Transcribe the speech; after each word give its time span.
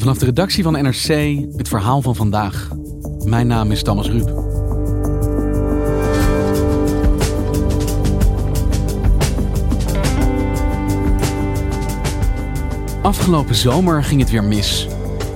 Vanaf 0.00 0.18
de 0.18 0.24
redactie 0.24 0.62
van 0.62 0.72
NRC 0.72 1.38
het 1.56 1.68
verhaal 1.68 2.02
van 2.02 2.16
vandaag. 2.16 2.68
Mijn 3.24 3.46
naam 3.46 3.70
is 3.70 3.82
Thomas 3.82 4.08
Ruip. 4.08 4.28
Afgelopen 13.02 13.54
zomer 13.54 14.04
ging 14.04 14.20
het 14.20 14.30
weer 14.30 14.44
mis. 14.44 14.86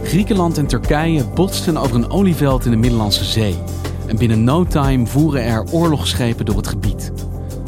Griekenland 0.04 0.58
en 0.58 0.66
Turkije 0.66 1.24
botsten 1.24 1.76
over 1.76 1.96
een 1.96 2.10
olieveld 2.10 2.64
in 2.64 2.70
de 2.70 2.76
Middellandse 2.76 3.24
Zee. 3.24 3.58
En 4.06 4.16
binnen 4.16 4.44
no 4.44 4.64
time 4.64 5.06
voeren 5.06 5.44
er 5.44 5.64
oorlogsschepen 5.72 6.44
door 6.44 6.56
het 6.56 6.68
gebied. 6.68 7.12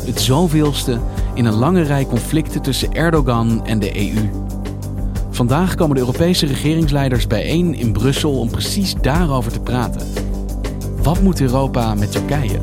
Het 0.05 0.21
zoveelste 0.21 1.01
in 1.35 1.45
een 1.45 1.55
lange 1.55 1.83
rij 1.83 2.07
conflicten 2.07 2.63
tussen 2.63 2.93
Erdogan 2.93 3.67
en 3.67 3.79
de 3.79 3.97
EU. 3.97 4.46
Vandaag 5.37 5.75
komen 5.75 5.95
de 5.95 6.01
Europese 6.01 6.47
regeringsleiders 6.47 7.27
bijeen 7.27 7.75
in 7.75 7.93
Brussel 7.93 8.39
om 8.39 8.51
precies 8.51 8.95
daarover 8.95 9.53
te 9.53 9.61
praten. 9.61 10.07
Wat 11.03 11.23
moet 11.23 11.41
Europa 11.41 11.95
met 11.95 12.13
Turkije? 12.13 12.61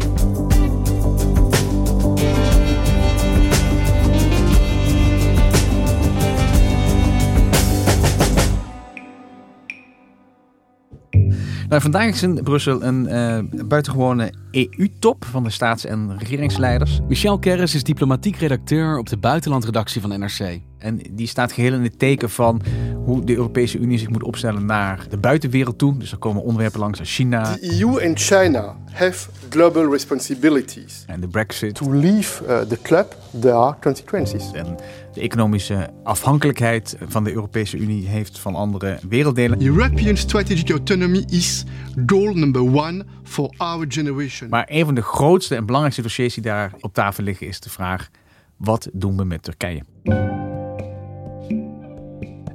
Nou, 11.70 11.82
vandaag 11.82 12.08
is 12.08 12.24
in 12.24 12.44
Brussel 12.44 12.84
een 12.84 13.08
uh, 13.10 13.66
buitengewone 13.66 14.34
EU-top 14.52 15.26
van 15.26 15.44
de 15.44 15.50
staats- 15.50 15.86
en 15.86 16.18
regeringsleiders. 16.18 17.00
Michel 17.08 17.40
Kerris 17.40 17.76
is 17.76 17.84
diplomatiek 17.84 18.36
redacteur 18.36 18.98
op 18.98 19.10
de 19.10 19.18
buitenlandredactie 19.18 20.02
van 20.02 20.20
NRC. 20.20 20.62
En 20.84 21.00
die 21.12 21.28
staat 21.28 21.52
geheel 21.52 21.73
in 21.73 21.84
het 21.84 22.00
teken 22.00 22.30
van 22.30 22.62
hoe 23.06 23.26
de 23.26 23.36
Europese 23.36 23.78
Unie 23.78 23.98
zich 23.98 24.09
moet 24.09 24.23
opstellen 24.23 24.66
naar 24.66 25.06
de 25.09 25.17
buitenwereld 25.17 25.78
toe. 25.78 25.98
Dus 25.98 26.12
er 26.12 26.17
komen 26.17 26.44
onderwerpen 26.44 26.80
langs 26.80 27.00
als 27.00 27.16
China. 27.16 27.53
The 27.53 27.81
EU 27.81 27.98
en 27.98 28.17
China 28.17 28.78
have 28.92 29.30
global 29.50 29.92
responsibilities. 29.92 31.03
En 31.08 31.20
de 31.20 31.28
Brexit. 31.28 31.75
To 31.75 31.94
leave 31.94 32.45
uh, 32.45 32.59
the 32.59 32.78
club, 32.81 33.16
there 33.40 33.53
are 33.53 33.75
consequences. 33.81 34.52
En 34.52 34.78
de 35.14 35.22
economische 35.22 35.90
afhankelijkheid 36.03 36.97
van 37.08 37.23
de 37.23 37.34
Europese 37.34 37.78
Unie 37.78 38.08
heeft 38.08 38.40
van 38.40 38.56
andere 38.56 39.00
werelddelen. 39.09 39.66
European 39.66 40.18
strategic 40.18 40.70
autonomy 40.70 41.23
is 41.30 41.64
goal 42.06 42.34
number 42.34 42.62
one 42.62 43.06
for 43.23 43.53
our 43.58 43.86
generation. 43.88 44.50
Maar 44.50 44.66
een 44.70 44.86
van 44.86 44.95
de 44.95 45.02
grootste 45.02 45.56
en 45.56 45.66
belangrijkste 45.66 46.03
dossiers 46.03 46.34
die 46.34 46.44
daar 46.44 46.73
op 46.80 46.94
tafel 46.94 47.23
liggen 47.23 47.47
is 47.47 47.59
de 47.59 47.70
vraag: 47.70 48.09
wat 48.58 48.90
doen 48.94 49.18
we 49.18 49.23
met 49.23 49.44
Turkije? 49.44 49.81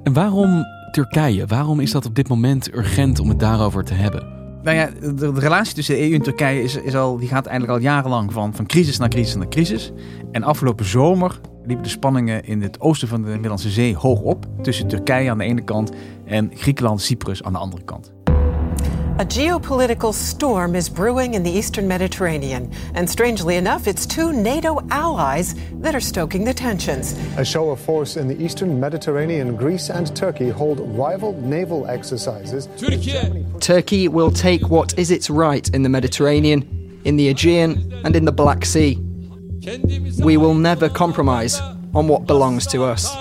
En 0.08 0.14
waarom 0.14 0.66
Turkije? 0.90 1.46
Waarom 1.46 1.80
is 1.80 1.90
dat 1.90 2.06
op 2.06 2.14
dit 2.14 2.28
moment 2.28 2.74
urgent 2.74 3.18
om 3.18 3.28
het 3.28 3.40
daarover 3.40 3.84
te 3.84 3.94
hebben? 3.94 4.26
Nou 4.62 4.76
ja, 4.76 4.90
de, 5.14 5.32
relatie 5.34 5.74
tussen 5.74 5.94
de 5.94 6.08
EU 6.08 6.14
en 6.14 6.22
Turkije 6.22 6.62
is, 6.62 6.76
is 6.76 6.94
al, 6.94 7.18
die 7.18 7.28
gaat 7.28 7.46
eigenlijk 7.46 7.78
al 7.78 7.84
jarenlang 7.84 8.32
van, 8.32 8.54
van 8.54 8.66
crisis 8.66 8.98
naar 8.98 9.08
crisis 9.08 9.34
naar 9.34 9.48
crisis. 9.48 9.92
En 10.32 10.42
afgelopen 10.42 10.84
zomer 10.84 11.41
liepen 11.66 11.84
de 11.84 11.91
spanningen 11.91 12.44
in 12.44 12.62
het 12.62 12.80
oosten 12.80 13.08
van 13.08 13.22
de 13.22 13.28
Middellandse 13.28 13.70
Zee 13.70 13.97
hoog 13.97 14.20
op. 14.20 14.47
Tussen 14.62 14.88
Turkije 14.88 15.30
aan 15.30 15.38
de 15.38 15.44
ene 15.44 15.64
kant 15.64 15.92
en 16.24 16.50
Griekenland, 16.54 17.00
Cyprus 17.00 17.42
aan 17.42 17.52
de 17.52 17.58
andere 17.58 17.84
kant. 17.84 18.12
A 19.18 19.24
geopolitical 19.24 20.14
storm 20.14 20.76
is 20.76 20.88
brewing 20.88 21.34
in 21.34 21.42
the 21.42 21.50
eastern 21.50 21.88
Mediterranean. 21.88 22.70
And 22.94 23.10
strangely 23.10 23.56
enough, 23.56 23.88
it's 23.88 24.06
two 24.06 24.32
NATO 24.32 24.78
allies 24.92 25.56
that 25.80 25.92
are 25.92 26.00
stoking 26.00 26.44
the 26.44 26.54
tensions. 26.54 27.18
A 27.36 27.44
show 27.44 27.70
of 27.70 27.80
force 27.80 28.16
in 28.16 28.28
the 28.28 28.40
eastern 28.40 28.78
Mediterranean, 28.78 29.56
Greece 29.56 29.90
and 29.90 30.14
Turkey 30.14 30.50
hold 30.50 30.78
rival 30.96 31.32
naval 31.40 31.88
exercises. 31.88 32.68
Turkey. 32.76 33.44
Turkey 33.58 34.06
will 34.06 34.30
take 34.30 34.70
what 34.70 34.96
is 34.96 35.10
its 35.10 35.28
right 35.28 35.68
in 35.70 35.82
the 35.82 35.88
Mediterranean, 35.88 37.00
in 37.04 37.16
the 37.16 37.28
Aegean, 37.28 37.92
and 38.04 38.14
in 38.14 38.24
the 38.24 38.30
Black 38.30 38.64
Sea. 38.64 38.94
We 40.22 40.36
will 40.36 40.54
never 40.54 40.88
compromise 40.88 41.58
on 41.92 42.06
what 42.06 42.28
belongs 42.28 42.68
to 42.68 42.84
us. 42.84 43.12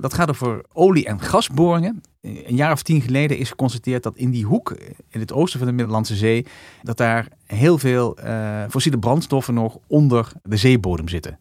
Dat 0.00 0.14
gaat 0.14 0.30
over 0.30 0.64
olie- 0.72 1.06
en 1.06 1.20
gasboringen. 1.20 2.00
Een 2.20 2.56
jaar 2.56 2.72
of 2.72 2.82
tien 2.82 3.00
geleden 3.00 3.38
is 3.38 3.48
geconstateerd 3.48 4.02
dat 4.02 4.16
in 4.16 4.30
die 4.30 4.44
hoek, 4.44 4.76
in 5.08 5.20
het 5.20 5.32
oosten 5.32 5.58
van 5.58 5.68
de 5.68 5.74
Middellandse 5.74 6.16
Zee, 6.16 6.46
dat 6.82 6.96
daar 6.96 7.28
heel 7.46 7.78
veel 7.78 8.18
uh, 8.24 8.62
fossiele 8.68 8.98
brandstoffen 8.98 9.54
nog 9.54 9.78
onder 9.86 10.32
de 10.42 10.56
zeebodem 10.56 11.08
zitten. 11.08 11.38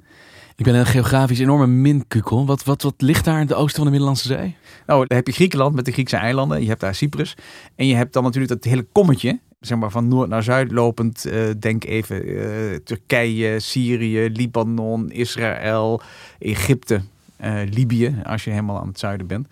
Ik 0.55 0.65
ben 0.65 0.75
een 0.75 0.85
geografisch 0.85 1.39
enorme 1.39 1.67
minkukel. 1.67 2.45
Wat, 2.45 2.63
wat, 2.63 2.81
wat 2.81 2.93
ligt 2.97 3.25
daar 3.25 3.41
in 3.41 3.47
het 3.47 3.55
oosten 3.55 3.75
van 3.75 3.83
de 3.83 3.91
Middellandse 3.91 4.27
Zee? 4.27 4.55
Nou, 4.87 5.05
dan 5.07 5.17
heb 5.17 5.27
je 5.27 5.33
Griekenland 5.33 5.75
met 5.75 5.85
de 5.85 5.91
Griekse 5.91 6.17
eilanden. 6.17 6.61
Je 6.61 6.67
hebt 6.67 6.81
daar 6.81 6.95
Cyprus. 6.95 7.37
En 7.75 7.87
je 7.87 7.95
hebt 7.95 8.13
dan 8.13 8.23
natuurlijk 8.23 8.53
dat 8.53 8.63
hele 8.63 8.87
kommetje. 8.91 9.39
Zeg 9.59 9.77
maar 9.77 9.91
van 9.91 10.07
noord 10.07 10.29
naar 10.29 10.43
zuid 10.43 10.71
lopend. 10.71 11.25
Uh, 11.25 11.49
denk 11.59 11.83
even 11.83 12.29
uh, 12.29 12.75
Turkije, 12.75 13.59
Syrië, 13.59 14.29
Libanon, 14.29 15.11
Israël, 15.11 16.01
Egypte. 16.39 17.01
Uh, 17.44 17.61
Libië, 17.69 18.22
als 18.23 18.44
je 18.44 18.50
helemaal 18.50 18.79
aan 18.79 18.88
het 18.88 19.00
zuiden 19.00 19.27
bent. 19.27 19.47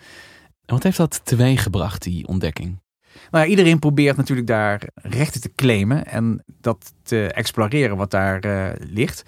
En 0.64 0.74
wat 0.74 0.82
heeft 0.82 0.96
dat 0.96 1.20
teweeggebracht, 1.24 2.02
die 2.02 2.26
ontdekking? 2.26 2.78
Nou 3.30 3.44
ja, 3.44 3.50
iedereen 3.50 3.78
probeert 3.78 4.16
natuurlijk 4.16 4.46
daar 4.46 4.82
rechten 4.94 5.40
te 5.40 5.52
claimen 5.54 6.06
en 6.06 6.44
dat 6.60 6.92
te 7.02 7.32
exploreren 7.32 7.96
wat 7.96 8.10
daar 8.10 8.46
uh, 8.46 8.66
ligt. 8.78 9.24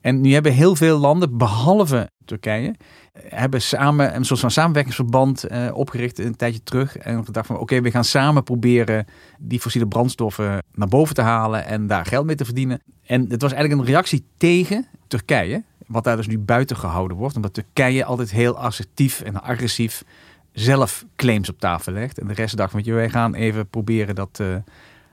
En 0.00 0.20
nu 0.20 0.32
hebben 0.32 0.52
heel 0.52 0.76
veel 0.76 0.98
landen, 0.98 1.36
behalve 1.36 2.10
Turkije, 2.24 2.74
hebben 3.18 3.62
samen 3.62 4.16
een 4.16 4.24
soort 4.24 4.40
van 4.40 4.50
samenwerkingsverband 4.50 5.50
uh, 5.50 5.70
opgericht 5.72 6.18
een 6.18 6.36
tijdje 6.36 6.62
terug. 6.62 6.96
En 6.96 7.24
gedacht 7.24 7.46
van 7.46 7.54
oké, 7.56 7.64
okay, 7.64 7.82
we 7.82 7.90
gaan 7.90 8.04
samen 8.04 8.42
proberen 8.42 9.06
die 9.38 9.60
fossiele 9.60 9.88
brandstoffen 9.88 10.62
naar 10.72 10.88
boven 10.88 11.14
te 11.14 11.22
halen 11.22 11.66
en 11.66 11.86
daar 11.86 12.06
geld 12.06 12.26
mee 12.26 12.36
te 12.36 12.44
verdienen. 12.44 12.82
En 13.06 13.20
het 13.28 13.42
was 13.42 13.52
eigenlijk 13.52 13.82
een 13.82 13.94
reactie 13.94 14.26
tegen 14.36 14.86
Turkije. 15.06 15.62
Wat 15.94 16.04
daar 16.04 16.16
dus 16.16 16.26
nu 16.26 16.38
buiten 16.38 16.76
gehouden 16.76 17.16
wordt. 17.16 17.36
Omdat 17.36 17.54
Turkije 17.54 18.04
altijd 18.04 18.30
heel 18.30 18.58
assertief 18.58 19.20
en 19.20 19.42
agressief 19.42 20.04
zelf 20.52 21.04
claims 21.16 21.48
op 21.48 21.58
tafel 21.58 21.92
legt. 21.92 22.18
En 22.18 22.26
de 22.26 22.32
rest 22.32 22.56
dacht 22.56 22.70
van, 22.70 22.82
wij 22.82 23.10
gaan 23.10 23.34
even 23.34 23.68
proberen 23.68 24.14
dat, 24.14 24.38
uh, 24.40 24.56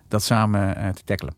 dat 0.08 0.24
samen 0.24 0.78
uh, 0.78 0.90
te 0.90 1.03
tackelen. 1.03 1.36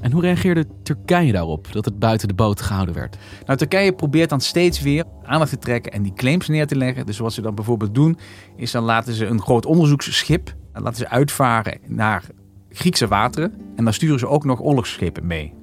En 0.00 0.12
hoe 0.12 0.20
reageerde 0.20 0.66
Turkije 0.82 1.32
daarop, 1.32 1.72
dat 1.72 1.84
het 1.84 1.98
buiten 1.98 2.28
de 2.28 2.34
boot 2.34 2.60
gehouden 2.60 2.94
werd? 2.94 3.16
Nou, 3.46 3.58
Turkije 3.58 3.92
probeert 3.92 4.30
dan 4.30 4.40
steeds 4.40 4.80
weer 4.80 5.04
aandacht 5.22 5.50
te 5.50 5.58
trekken 5.58 5.92
en 5.92 6.02
die 6.02 6.14
claims 6.14 6.48
neer 6.48 6.66
te 6.66 6.76
leggen. 6.76 7.06
Dus 7.06 7.18
wat 7.18 7.32
ze 7.32 7.40
dan 7.40 7.54
bijvoorbeeld 7.54 7.94
doen, 7.94 8.18
is 8.56 8.70
dan 8.70 8.84
laten 8.84 9.14
ze 9.14 9.26
een 9.26 9.40
groot 9.40 9.66
onderzoeksschip, 9.66 10.54
laten 10.72 10.96
ze 10.98 11.08
uitvaren 11.08 11.78
naar 11.86 12.24
Griekse 12.70 13.08
wateren. 13.08 13.54
En 13.76 13.84
dan 13.84 13.92
sturen 13.92 14.18
ze 14.18 14.28
ook 14.28 14.44
nog 14.44 14.60
oorlogsschepen 14.60 15.26
mee. 15.26 15.56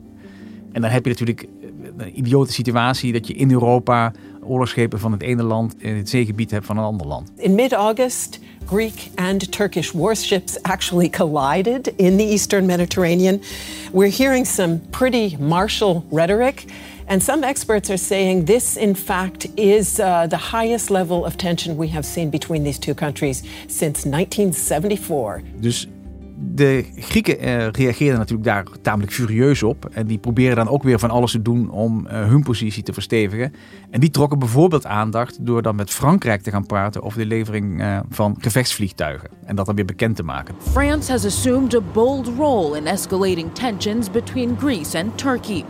En 0.76 0.82
dan 0.82 0.92
heb 0.92 1.04
je 1.04 1.10
natuurlijk 1.10 1.48
een 1.98 2.18
idiote 2.18 2.52
situatie 2.52 3.14
dat 3.14 3.28
je 3.28 3.34
in 3.34 3.52
Europa 3.52 4.12
oorlogsschepen 4.44 5.00
van 5.00 5.12
het 5.12 5.22
ene 5.22 5.44
land 5.44 5.76
in 5.78 5.96
het 5.96 6.10
zeegebied 6.10 6.52
hebt 6.52 6.66
van 6.66 6.78
een 6.78 6.84
ander 6.84 7.08
land. 7.08 7.32
In 7.36 7.56
mid-August, 7.56 8.40
Greek 8.66 9.10
and 9.16 9.52
Turkish 9.52 9.92
warships 9.92 10.62
actually 10.62 11.10
collided 11.10 11.94
in 11.96 12.18
the 12.18 12.24
eastern 12.24 12.66
Mediterranean. 12.66 13.42
We're 13.94 14.16
hearing 14.18 14.48
some 14.48 14.80
pretty 14.90 15.38
martial 15.40 16.06
rhetoric. 16.12 16.66
And 17.08 17.24
some 17.24 17.44
experts 17.44 17.90
are 17.90 17.98
saying 17.98 18.46
this, 18.46 18.76
in 18.76 18.96
fact, 18.96 19.48
is 19.56 20.00
uh, 20.00 20.26
the 20.28 20.38
highest 20.38 20.90
level 20.90 21.24
of 21.24 21.36
tension 21.36 21.78
we 21.78 21.88
have 21.88 22.04
seen 22.04 22.30
between 22.30 22.64
these 22.64 22.80
two 22.80 22.96
countries 22.96 23.44
since 23.68 24.10
1974. 24.10 25.42
Dus 25.60 25.88
de 26.38 26.86
Grieken 26.96 27.44
uh, 27.44 27.68
reageerden 27.68 28.18
natuurlijk 28.18 28.48
daar 28.48 28.66
tamelijk 28.82 29.14
furieus 29.14 29.64
op. 29.64 29.90
En 29.92 30.08
die 30.08 30.18
proberen 30.18 30.56
dan 30.56 30.70
ook 30.70 30.84
weer 30.84 31.00
van 31.00 31.10
alles 31.10 31.32
te 31.32 31.42
doen 31.42 31.70
om 31.70 32.08
uh, 32.08 32.12
hun 32.12 32.44
positie 32.44 32.84
te 32.84 32.94
verstevigen. 32.94 33.54
En 33.90 34.00
die 34.00 34.10
trokken 34.10 34.40
bijvoorbeeld 34.40 34.86
aandacht 34.86 35.46
door 35.46 35.62
dan 35.62 35.76
met 35.76 35.90
Frankrijk 35.90 36.42
te 36.42 36.52
gaan 36.52 36.66
praten 36.66 37.04
over 37.04 37.20
de 37.20 37.26
levering 37.26 37.82
uh, 37.82 38.00
van 38.10 38.36
gevechtsvliegtuigen. 38.40 39.30
En 39.46 39.56
dat 39.56 39.66
dan 39.66 39.76
weer 39.76 39.86
bekend 39.86 40.16
te 40.16 40.24
maken. 40.24 40.56
France 40.60 41.12
has 41.12 41.26
assumed 41.26 41.76
a 41.76 41.82
bold 41.94 42.28
role 42.38 42.78
in 42.78 42.88
escalating 42.88 43.54
tensions 43.54 44.12
between 44.12 44.58
Greece 44.60 45.00
and 45.00 45.18
Turkey. 45.18 45.64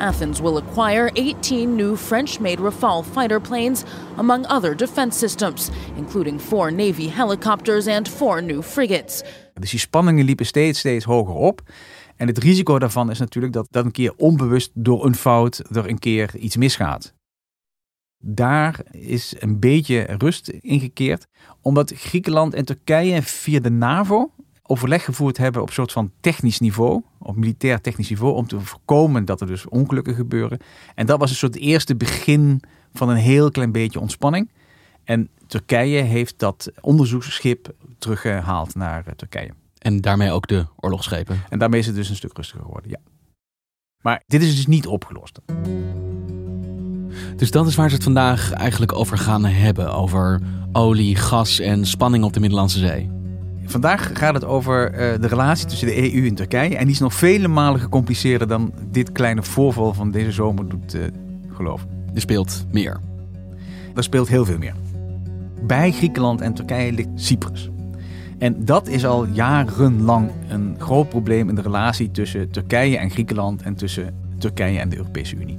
Athens 0.00 0.40
will 0.40 0.56
acquire 0.56 1.10
18 1.16 1.76
new 1.76 1.94
French 1.96 2.40
made 2.40 2.58
Rafale 2.58 3.04
fighter 3.04 3.40
planes, 3.40 3.84
among 4.16 4.46
other 4.46 4.74
defense 4.74 5.18
systems, 5.18 5.70
including 5.96 6.38
four 6.38 6.70
Navy 6.70 7.08
helicopters 7.08 7.86
and 7.86 8.08
four 8.08 8.40
new 8.40 8.62
frigates. 8.62 9.22
Dus 9.60 9.70
die 9.70 9.78
spanningen 9.78 10.24
liepen 10.24 10.46
steeds, 10.46 10.78
steeds 10.78 11.04
hoger 11.04 11.34
op. 11.34 11.62
En 12.16 12.26
het 12.26 12.38
risico 12.38 12.78
daarvan 12.78 13.10
is 13.10 13.18
natuurlijk 13.18 13.52
dat 13.52 13.66
dat 13.70 13.84
een 13.84 13.90
keer 13.90 14.12
onbewust 14.16 14.70
door 14.74 15.06
een 15.06 15.14
fout 15.14 15.62
er 15.70 15.88
een 15.88 15.98
keer 15.98 16.36
iets 16.36 16.56
misgaat. 16.56 17.14
Daar 18.22 18.80
is 18.90 19.34
een 19.38 19.58
beetje 19.58 20.00
rust 20.00 20.48
ingekeerd, 20.48 21.26
omdat 21.60 21.92
Griekenland 21.96 22.54
en 22.54 22.64
Turkije 22.64 23.22
via 23.22 23.60
de 23.60 23.70
NAVO 23.70 24.30
overleg 24.62 25.04
gevoerd 25.04 25.36
hebben 25.36 25.62
op 25.62 25.68
een 25.68 25.74
soort 25.74 25.92
van 25.92 26.12
technisch 26.20 26.60
niveau, 26.60 27.02
op 27.18 27.36
militair 27.36 27.80
technisch 27.80 28.08
niveau, 28.08 28.34
om 28.34 28.46
te 28.46 28.60
voorkomen 28.60 29.24
dat 29.24 29.40
er 29.40 29.46
dus 29.46 29.68
ongelukken 29.68 30.14
gebeuren. 30.14 30.58
En 30.94 31.06
dat 31.06 31.18
was 31.18 31.30
een 31.30 31.36
soort 31.36 31.56
eerste 31.56 31.96
begin 31.96 32.62
van 32.92 33.08
een 33.08 33.16
heel 33.16 33.50
klein 33.50 33.72
beetje 33.72 34.00
ontspanning. 34.00 34.50
En 35.04 35.28
Turkije 35.46 36.02
heeft 36.02 36.38
dat 36.38 36.70
onderzoeksschip 36.80 37.74
teruggehaald 37.98 38.74
naar 38.74 39.06
eh, 39.06 39.12
Turkije. 39.12 39.50
En 39.78 40.00
daarmee 40.00 40.32
ook 40.32 40.46
de 40.46 40.66
oorlogsschepen. 40.76 41.42
En 41.48 41.58
daarmee 41.58 41.80
is 41.80 41.86
het 41.86 41.94
dus 41.94 42.08
een 42.08 42.16
stuk 42.16 42.36
rustiger 42.36 42.64
geworden, 42.64 42.90
ja. 42.90 42.98
Maar 44.00 44.22
dit 44.26 44.42
is 44.42 44.56
dus 44.56 44.66
niet 44.66 44.86
opgelost. 44.86 45.40
Dus 47.36 47.50
dat 47.50 47.66
is 47.66 47.74
waar 47.74 47.88
ze 47.88 47.94
het 47.94 48.04
vandaag 48.04 48.52
eigenlijk 48.52 48.92
over 48.92 49.18
gaan 49.18 49.44
hebben. 49.44 49.92
Over 49.92 50.40
olie, 50.72 51.16
gas 51.16 51.60
en 51.60 51.86
spanning 51.86 52.24
op 52.24 52.32
de 52.32 52.40
Middellandse 52.40 52.78
Zee. 52.78 53.10
Vandaag 53.64 54.10
gaat 54.12 54.34
het 54.34 54.44
over 54.44 54.92
eh, 54.92 55.20
de 55.20 55.26
relatie 55.26 55.66
tussen 55.66 55.88
de 55.88 56.14
EU 56.14 56.26
en 56.26 56.34
Turkije. 56.34 56.76
En 56.76 56.84
die 56.84 56.94
is 56.94 57.00
nog 57.00 57.14
vele 57.14 57.48
malen 57.48 57.80
gecompliceerder 57.80 58.48
dan 58.48 58.72
dit 58.90 59.12
kleine 59.12 59.42
voorval 59.42 59.94
van 59.94 60.10
deze 60.10 60.32
zomer 60.32 60.68
doet 60.68 60.94
uh, 60.94 61.02
geloven. 61.52 61.88
Er 62.14 62.20
speelt 62.20 62.64
meer. 62.72 63.00
Er 63.94 64.02
speelt 64.02 64.28
heel 64.28 64.44
veel 64.44 64.58
meer. 64.58 64.74
Bij 65.62 65.90
Griekenland 65.90 66.40
en 66.40 66.54
Turkije 66.54 66.92
ligt 66.92 67.08
Cyprus. 67.14 67.70
En 68.38 68.64
dat 68.64 68.88
is 68.88 69.06
al 69.06 69.26
jarenlang 69.26 70.30
een 70.48 70.74
groot 70.78 71.08
probleem 71.08 71.48
in 71.48 71.54
de 71.54 71.62
relatie 71.62 72.10
tussen 72.10 72.50
Turkije 72.50 72.98
en 72.98 73.10
Griekenland 73.10 73.62
en 73.62 73.74
tussen 73.74 74.14
Turkije 74.38 74.78
en 74.78 74.88
de 74.88 74.96
Europese 74.96 75.36
Unie. 75.36 75.58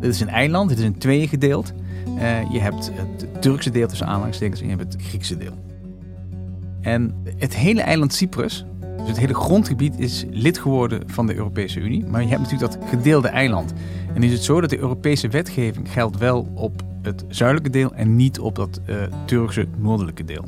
Dit 0.00 0.10
is 0.10 0.20
een 0.20 0.28
eiland, 0.28 0.70
het 0.70 0.78
is 0.78 0.84
in 0.84 0.98
tweeën 0.98 1.28
gedeeld. 1.28 1.72
Uh, 2.16 2.50
je 2.52 2.58
hebt 2.58 2.90
het 2.94 3.42
Turkse 3.42 3.70
deel 3.70 3.88
tussen 3.88 4.06
aanhalingstekens 4.06 4.60
en 4.60 4.68
je 4.68 4.76
hebt 4.76 4.92
het 4.92 5.02
Griekse 5.02 5.36
deel. 5.36 5.54
En 6.80 7.14
het 7.36 7.56
hele 7.56 7.82
eiland 7.82 8.12
Cyprus, 8.12 8.64
dus 8.98 9.08
het 9.08 9.18
hele 9.18 9.34
grondgebied, 9.34 9.98
is 9.98 10.24
lid 10.30 10.58
geworden 10.58 11.02
van 11.06 11.26
de 11.26 11.34
Europese 11.34 11.80
Unie. 11.80 12.04
Maar 12.06 12.22
je 12.22 12.28
hebt 12.28 12.42
natuurlijk 12.42 12.72
dat 12.72 12.88
gedeelde 12.88 13.28
eiland. 13.28 13.72
En 14.14 14.22
is 14.22 14.32
het 14.32 14.42
zo 14.42 14.60
dat 14.60 14.70
de 14.70 14.78
Europese 14.78 15.28
wetgeving 15.28 15.92
geldt 15.92 16.18
wel 16.18 16.48
op 16.54 16.82
het 17.08 17.24
zuidelijke 17.28 17.70
deel 17.70 17.94
en 17.94 18.16
niet 18.16 18.38
op 18.38 18.54
dat 18.54 18.80
uh, 18.86 18.96
Turkse 19.24 19.66
noordelijke 19.78 20.24
deel. 20.24 20.44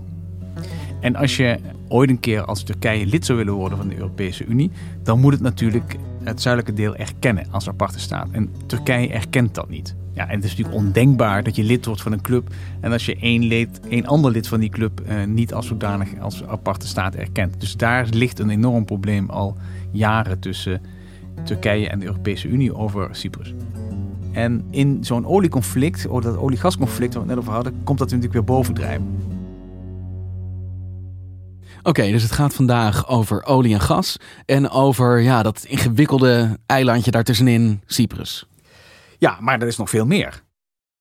En 1.01 1.17
als 1.17 1.37
je 1.37 1.59
ooit 1.89 2.11
een 2.11 2.21
keer 2.21 2.45
als 2.45 2.62
Turkije 2.62 3.07
lid 3.07 3.25
zou 3.27 3.39
willen 3.39 3.55
worden 3.55 3.79
van 3.79 3.89
de 3.89 3.97
Europese 3.97 4.45
Unie, 4.45 4.71
dan 5.03 5.21
moet 5.21 5.33
het 5.33 5.43
natuurlijk 5.43 5.97
het 6.25 6.43
zuidelijke 6.43 6.83
deel 6.83 6.97
erkennen 6.97 7.47
als 7.51 7.69
aparte 7.69 8.01
staat. 8.01 8.29
En 8.31 8.51
Turkije 8.67 9.09
erkent 9.09 9.55
dat 9.55 9.69
niet. 9.69 9.95
Ja, 10.12 10.29
en 10.29 10.35
het 10.35 10.45
is 10.45 10.51
natuurlijk 10.51 10.77
ondenkbaar 10.77 11.43
dat 11.43 11.57
je 11.57 11.65
lid 11.65 11.87
wordt 11.87 12.03
van 12.03 12.12
een 12.12 12.21
club 12.21 12.55
en 12.81 12.93
als 12.93 13.07
je 13.07 13.17
één, 13.17 13.43
lid, 13.43 13.81
één 13.89 14.07
ander 14.07 14.31
lid 14.31 14.49
van 14.49 14.61
die 14.61 14.69
club 14.69 15.01
uh, 15.09 15.25
niet 15.25 15.55
als 15.55 15.67
zodanig 15.67 16.09
als 16.21 16.45
aparte 16.45 16.87
staat 16.87 17.15
erkent. 17.15 17.61
Dus 17.61 17.77
daar 17.77 18.07
ligt 18.11 18.39
een 18.39 18.51
enorm 18.51 18.85
probleem 18.85 19.31
al 19.31 19.57
jaren 19.91 20.39
tussen 20.39 20.81
Turkije 21.45 21.89
en 21.89 21.99
de 21.99 22.07
Europese 22.07 22.49
Unie 22.49 22.75
over 22.75 23.09
Cyprus. 23.12 23.55
En 24.32 24.67
in 24.71 25.05
zo'n 25.05 25.27
olieconflict, 25.27 26.06
of 26.06 26.23
dat 26.23 26.37
oliegasconflict 26.37 27.15
waar 27.15 27.23
we 27.23 27.29
het 27.29 27.38
net 27.38 27.49
over 27.49 27.62
hadden, 27.62 27.85
komt 27.85 27.99
dat 27.99 28.06
natuurlijk 28.06 28.35
weer 28.35 28.44
bovendrijven. 28.56 29.38
Oké, 31.79 31.88
okay, 31.88 32.12
dus 32.12 32.23
het 32.23 32.32
gaat 32.32 32.55
vandaag 32.55 33.09
over 33.09 33.44
olie 33.44 33.75
en 33.75 33.81
gas 33.81 34.17
en 34.47 34.71
over 34.71 35.21
ja, 35.21 35.43
dat 35.43 35.65
ingewikkelde 35.65 36.59
eilandje 36.67 37.11
daartussenin, 37.11 37.82
Cyprus. 37.87 38.47
Ja, 39.19 39.38
maar 39.41 39.61
er 39.61 39.67
is 39.67 39.77
nog 39.77 39.91
veel 39.91 40.06
meer. 40.06 40.43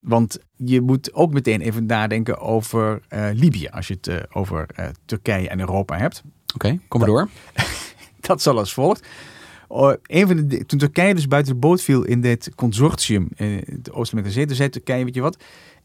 Want 0.00 0.38
je 0.56 0.80
moet 0.80 1.14
ook 1.14 1.32
meteen 1.32 1.60
even 1.60 1.86
nadenken 1.86 2.38
over 2.38 3.00
uh, 3.08 3.28
Libië, 3.32 3.68
als 3.68 3.88
je 3.88 3.94
het 3.94 4.06
uh, 4.06 4.16
over 4.32 4.66
uh, 4.76 4.86
Turkije 5.04 5.48
en 5.48 5.60
Europa 5.60 5.96
hebt. 5.96 6.22
Oké, 6.54 6.66
okay, 6.66 6.80
kom 6.88 7.00
maar 7.00 7.08
door. 7.08 7.28
dat 8.20 8.42
zal 8.42 8.58
als 8.58 8.72
volgt. 8.72 9.06
Uh, 9.72 9.92
een 10.02 10.26
van 10.26 10.48
de, 10.48 10.66
toen 10.66 10.78
Turkije 10.78 11.14
dus 11.14 11.28
buiten 11.28 11.52
de 11.52 11.58
boot 11.58 11.82
viel 11.82 12.04
in 12.04 12.20
dit 12.20 12.50
consortium 12.54 13.28
in 13.36 13.64
de 13.82 13.92
Oostelijke 13.92 14.30
Zee, 14.30 14.46
toen 14.46 14.56
zei 14.56 14.68
Turkije, 14.68 15.04
weet 15.04 15.14
je 15.14 15.20
wat, 15.20 15.36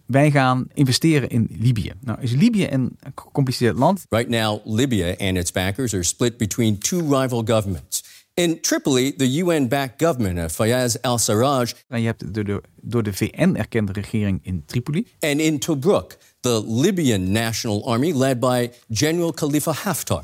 wij 0.05 0.31
gaan 0.31 0.67
investeren 0.73 1.29
in 1.29 1.47
Libië. 1.59 1.91
Nou, 2.01 2.21
is 2.21 2.31
Libië 2.31 2.67
een 2.71 2.97
gecompliceerd 3.15 3.77
land? 3.77 4.05
Right 4.09 4.29
now, 4.29 4.59
Libya 4.65 5.07
and 5.07 5.37
its 5.37 5.51
backers 5.51 5.93
are 5.93 6.03
split 6.03 6.37
between 6.37 6.77
two 6.77 6.99
rival 6.99 7.43
governments. 7.45 8.03
In 8.33 8.61
Tripoli, 8.61 9.15
the 9.15 9.37
UN-backed 9.37 10.01
government 10.01 10.45
of 10.45 10.51
Fayez 10.51 10.95
al-Sarraj. 11.01 11.73
En 11.87 11.99
je 11.99 12.05
hebt 12.05 12.33
de, 12.33 12.43
de, 12.43 12.61
door 12.81 13.03
de 13.03 13.13
VN 13.13 13.55
erkende 13.55 13.91
regering 13.91 14.39
in 14.43 14.63
Tripoli. 14.65 15.07
And 15.19 15.39
in 15.39 15.59
Tobruk, 15.59 16.17
the 16.39 16.63
Libyan 16.67 17.31
National 17.31 17.87
Army 17.87 18.13
led 18.13 18.39
by 18.39 18.69
General 18.89 19.33
Khalifa 19.33 19.71
Haftar. 19.71 20.23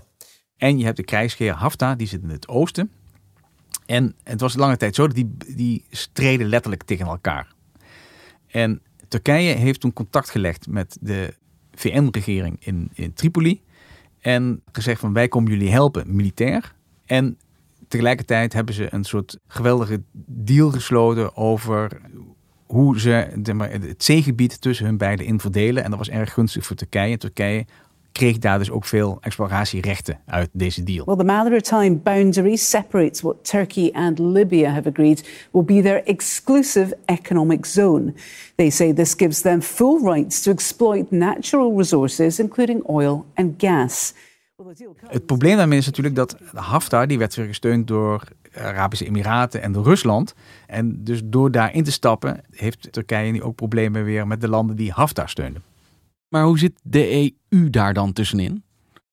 En 0.57 0.77
je 0.77 0.83
hebt 0.83 0.97
de 0.97 1.03
krijgsheer 1.03 1.53
Haftar, 1.53 1.97
die 1.97 2.07
zit 2.07 2.21
in 2.21 2.29
het 2.29 2.47
oosten. 2.47 2.91
En 3.91 4.15
het 4.23 4.41
was 4.41 4.55
lange 4.55 4.77
tijd 4.77 4.95
zo 4.95 5.07
dat 5.07 5.15
die, 5.15 5.37
die 5.55 5.85
streden 5.89 6.47
letterlijk 6.47 6.83
tegen 6.83 7.05
elkaar. 7.05 7.53
En 8.47 8.81
Turkije 9.07 9.53
heeft 9.53 9.79
toen 9.79 9.93
contact 9.93 10.29
gelegd 10.29 10.67
met 10.67 10.97
de 11.01 11.33
VN-regering 11.71 12.57
in, 12.59 12.89
in 12.93 13.13
Tripoli. 13.13 13.61
En 14.19 14.61
gezegd 14.71 14.99
van 14.99 15.13
wij 15.13 15.27
komen 15.27 15.51
jullie 15.51 15.71
helpen 15.71 16.15
militair. 16.15 16.75
En 17.05 17.37
tegelijkertijd 17.87 18.53
hebben 18.53 18.75
ze 18.75 18.93
een 18.93 19.03
soort 19.03 19.37
geweldige 19.47 20.01
deal 20.25 20.69
gesloten 20.69 21.35
over 21.35 22.01
hoe 22.65 22.99
ze 22.99 23.09
het 23.87 24.03
zeegebied 24.03 24.61
tussen 24.61 24.85
hun 24.85 24.97
beiden 24.97 25.25
in 25.25 25.39
verdelen. 25.39 25.83
En 25.83 25.89
dat 25.89 25.99
was 25.99 26.09
erg 26.09 26.33
gunstig 26.33 26.65
voor 26.65 26.75
Turkije. 26.75 27.17
Turkije 27.17 27.65
kreeg 28.11 28.37
daar 28.37 28.57
dus 28.57 28.71
ook 28.71 28.85
veel 28.85 29.17
exploratierechten 29.21 30.19
uit 30.25 30.49
deze 30.53 30.83
deal. 30.83 31.05
Well, 31.05 31.15
the 31.15 31.23
maritime 31.23 31.95
boundary 31.95 32.55
separates 32.55 33.21
what 33.21 33.45
Turkey 33.45 33.91
and 33.93 34.19
Libya 34.19 34.69
have 34.69 34.89
agreed 34.89 35.47
will 35.51 35.63
be 35.63 35.81
their 35.81 36.03
exclusive 36.03 36.97
economic 37.05 37.65
zone. 37.65 38.13
They 38.55 38.69
say 38.69 38.93
this 38.93 39.13
gives 39.17 39.41
them 39.41 39.61
full 39.61 39.99
rights 40.03 40.41
to 40.41 40.51
exploit 40.51 41.11
natural 41.11 41.77
resources, 41.77 42.39
including 42.39 42.83
oil 42.89 43.25
and 43.33 43.53
gas. 43.57 44.13
Het 45.07 45.25
probleem 45.25 45.57
daarmee 45.57 45.77
is 45.77 45.85
natuurlijk 45.85 46.15
dat 46.15 46.37
Haftar, 46.53 47.07
die 47.07 47.17
werd 47.17 47.35
weer 47.35 47.47
gesteund 47.47 47.87
door 47.87 48.23
Arabische 48.53 49.05
Emiraten 49.05 49.61
en 49.61 49.71
door 49.71 49.83
Rusland. 49.83 50.33
En 50.67 51.03
dus 51.03 51.21
door 51.25 51.51
daarin 51.51 51.83
te 51.83 51.91
stappen, 51.91 52.41
heeft 52.51 52.91
Turkije 52.91 53.31
nu 53.31 53.43
ook 53.43 53.55
problemen 53.55 54.03
weer 54.03 54.27
met 54.27 54.41
de 54.41 54.47
landen 54.47 54.75
die 54.75 54.91
Haftar 54.91 55.29
steunen. 55.29 55.70
Maar 56.31 56.43
hoe 56.43 56.59
zit 56.59 56.79
de 56.83 57.33
EU 57.51 57.69
daar 57.69 57.93
dan 57.93 58.13
tussenin? 58.13 58.63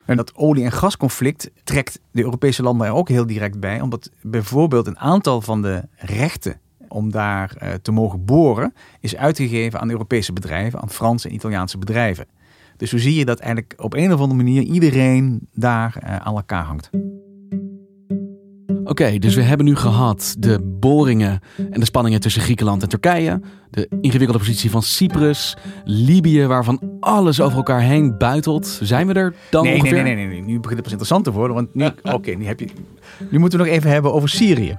En 0.04 0.16
dat 0.16 0.34
olie- 0.34 0.64
en 0.64 0.72
gasconflict 0.72 1.50
trekt 1.64 2.00
de 2.10 2.22
Europese 2.22 2.62
landen 2.62 2.87
er 2.87 2.92
ook 2.92 3.08
heel 3.08 3.26
direct 3.26 3.60
bij, 3.60 3.80
omdat 3.80 4.10
bijvoorbeeld 4.22 4.87
een 4.87 4.98
aantal 4.98 5.40
van 5.40 5.62
de 5.62 5.88
rechten 5.96 6.60
om 6.88 7.10
daar 7.10 7.56
uh, 7.62 7.75
te 7.82 7.92
mogen 7.92 8.25
boren 8.25 8.75
is 9.00 9.16
uitgegeven 9.16 9.80
aan 9.80 9.90
Europese 9.90 10.32
bedrijven, 10.32 10.80
aan 10.80 10.90
Franse 10.90 11.28
en 11.28 11.34
Italiaanse 11.34 11.78
bedrijven. 11.78 12.26
Dus 12.76 12.90
zo 12.90 12.98
zie 12.98 13.14
je 13.14 13.25
dat 13.25 13.38
eigenlijk 13.38 13.75
op 13.76 13.94
een 13.94 14.12
of 14.12 14.20
andere 14.20 14.42
manier 14.42 14.62
iedereen 14.62 15.48
daar 15.54 16.00
uh, 16.04 16.16
aan 16.16 16.34
elkaar 16.34 16.64
hangt. 16.64 16.90
Oké, 18.76 18.90
okay, 18.90 19.18
dus 19.18 19.34
we 19.34 19.42
hebben 19.42 19.66
nu 19.66 19.76
gehad 19.76 20.37
de 20.38 20.60
boringen 20.62 21.40
en 21.70 21.80
de 21.80 21.84
spanningen 21.84 22.20
tussen 22.20 22.42
Griekenland 22.42 22.82
en 22.82 22.88
Turkije. 22.88 23.40
De 23.70 23.88
ingewikkelde 24.00 24.38
positie 24.38 24.70
van 24.70 24.82
Cyprus. 24.82 25.56
Libië, 25.84 26.46
waarvan 26.46 26.96
alles 27.00 27.40
over 27.40 27.56
elkaar 27.56 27.80
heen 27.80 28.18
buitelt. 28.18 28.78
Zijn 28.82 29.06
we 29.06 29.12
er 29.12 29.34
dan 29.50 29.64
nee, 29.64 29.75
ongeveer? 29.75 30.02
Nee, 30.02 30.14
nee, 30.14 30.26
nee, 30.26 30.40
nee. 30.40 30.40
Nu 30.40 30.60
begint 30.60 30.64
het 30.68 30.82
pas 30.82 30.92
interessant 30.92 31.25
te 31.25 31.32
worden. 31.32 31.56
Want 31.56 31.75
nu, 31.75 31.87
oké, 32.02 32.14
okay, 32.14 32.34
nu, 32.34 32.46
heb 32.46 32.60
je, 32.60 32.68
nu 33.30 33.38
moeten 33.38 33.58
we 33.58 33.64
nog 33.64 33.75
even 33.75 33.90
hebben 33.90 34.12
over 34.12 34.28
Syrië. 34.28 34.78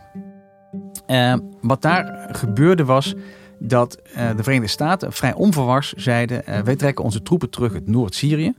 Uh, 1.08 1.34
wat 1.62 1.82
daar 1.82 2.30
gebeurde 2.32 2.86
was 2.86 3.16
dat 3.60 4.02
uh, 4.18 4.30
de 4.36 4.44
Verenigde 4.44 4.72
Staten 4.72 5.14
vrij 5.14 5.34
onverwars 5.34 5.94
zeiden... 5.94 6.44
Uh, 6.50 6.60
wij 6.60 6.76
trekken 6.76 7.04
onze 7.04 7.22
troepen 7.22 7.50
terug 7.50 7.74
uit 7.74 7.88
Noord-Syrië. 7.88 8.54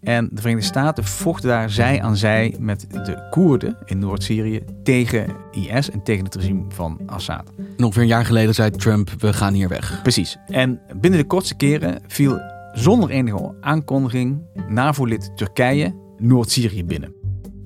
En 0.00 0.28
de 0.32 0.40
Verenigde 0.40 0.68
Staten 0.68 1.04
vochten 1.04 1.48
daar 1.48 1.70
zij 1.70 2.02
aan 2.02 2.16
zij 2.16 2.54
met 2.58 2.86
de 2.90 3.26
Koerden 3.30 3.76
in 3.84 3.98
Noord-Syrië 3.98 4.64
tegen 4.82 5.26
IS 5.50 5.90
en 5.90 6.02
tegen 6.02 6.24
het 6.24 6.34
regime 6.34 6.64
van 6.68 7.00
Assad. 7.06 7.52
En 7.76 7.84
ongeveer 7.84 8.02
een 8.02 8.08
jaar 8.08 8.24
geleden 8.24 8.54
zei 8.54 8.70
Trump, 8.70 9.10
we 9.18 9.32
gaan 9.32 9.54
hier 9.54 9.68
weg. 9.68 10.02
Precies. 10.02 10.36
En 10.46 10.80
binnen 11.00 11.20
de 11.20 11.26
kortste 11.26 11.56
keren 11.56 12.02
viel 12.06 12.40
zonder 12.72 13.10
enige 13.10 13.54
aankondiging 13.60 14.42
NAVO-lid 14.68 15.36
Turkije 15.36 15.94
Noord-Syrië 16.16 16.84
binnen. 16.84 17.14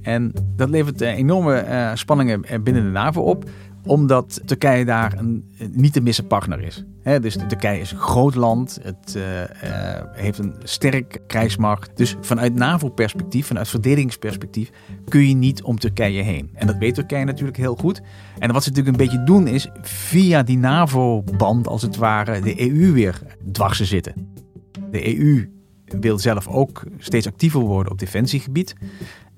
En 0.02 0.32
dat 0.56 0.70
levert 0.70 1.00
enorme 1.00 1.64
uh, 1.68 1.90
spanningen 1.94 2.40
binnen 2.62 2.84
de 2.84 2.90
NAVO 2.90 3.20
op 3.20 3.44
Omdat 3.86 4.40
Turkije 4.44 4.84
daar 4.84 5.18
een, 5.18 5.52
niet 5.70 5.92
te 5.92 6.00
missen 6.00 6.26
partner 6.26 6.60
is. 6.60 6.84
dus 7.20 7.36
Turkije 7.48 7.80
is 7.80 7.92
een 7.92 7.98
groot 7.98 8.34
land. 8.34 8.78
Het 8.82 9.14
uh, 9.16 9.40
uh, 9.40 9.46
heeft 10.12 10.38
een 10.38 10.54
sterk 10.62 11.20
krijgsmacht. 11.26 11.96
Dus 11.96 12.16
vanuit 12.20 12.54
NAVO-perspectief, 12.54 13.46
vanuit 13.46 13.68
verdedigingsperspectief, 13.68 14.70
kun 15.08 15.28
je 15.28 15.34
niet 15.34 15.62
om 15.62 15.78
Turkije 15.78 16.22
heen. 16.22 16.50
En 16.54 16.66
dat 16.66 16.76
weet 16.76 16.94
Turkije 16.94 17.24
natuurlijk 17.24 17.56
heel 17.56 17.76
goed. 17.76 18.00
En 18.38 18.52
wat 18.52 18.62
ze 18.62 18.68
natuurlijk 18.68 18.98
een 18.98 19.06
beetje 19.06 19.24
doen 19.24 19.46
is 19.46 19.68
via 19.82 20.42
die 20.42 20.58
NAVO-band, 20.58 21.66
als 21.66 21.82
het 21.82 21.96
ware, 21.96 22.40
de 22.40 22.70
EU 22.70 22.92
weer 22.92 23.22
dwars 23.52 23.78
te 23.78 23.84
zitten. 23.84 24.14
De 24.90 25.18
EU 25.18 25.50
wil 26.00 26.18
zelf 26.18 26.48
ook 26.48 26.84
steeds 26.98 27.26
actiever 27.26 27.60
worden 27.60 27.92
op 27.92 27.98
defensiegebied. 27.98 28.74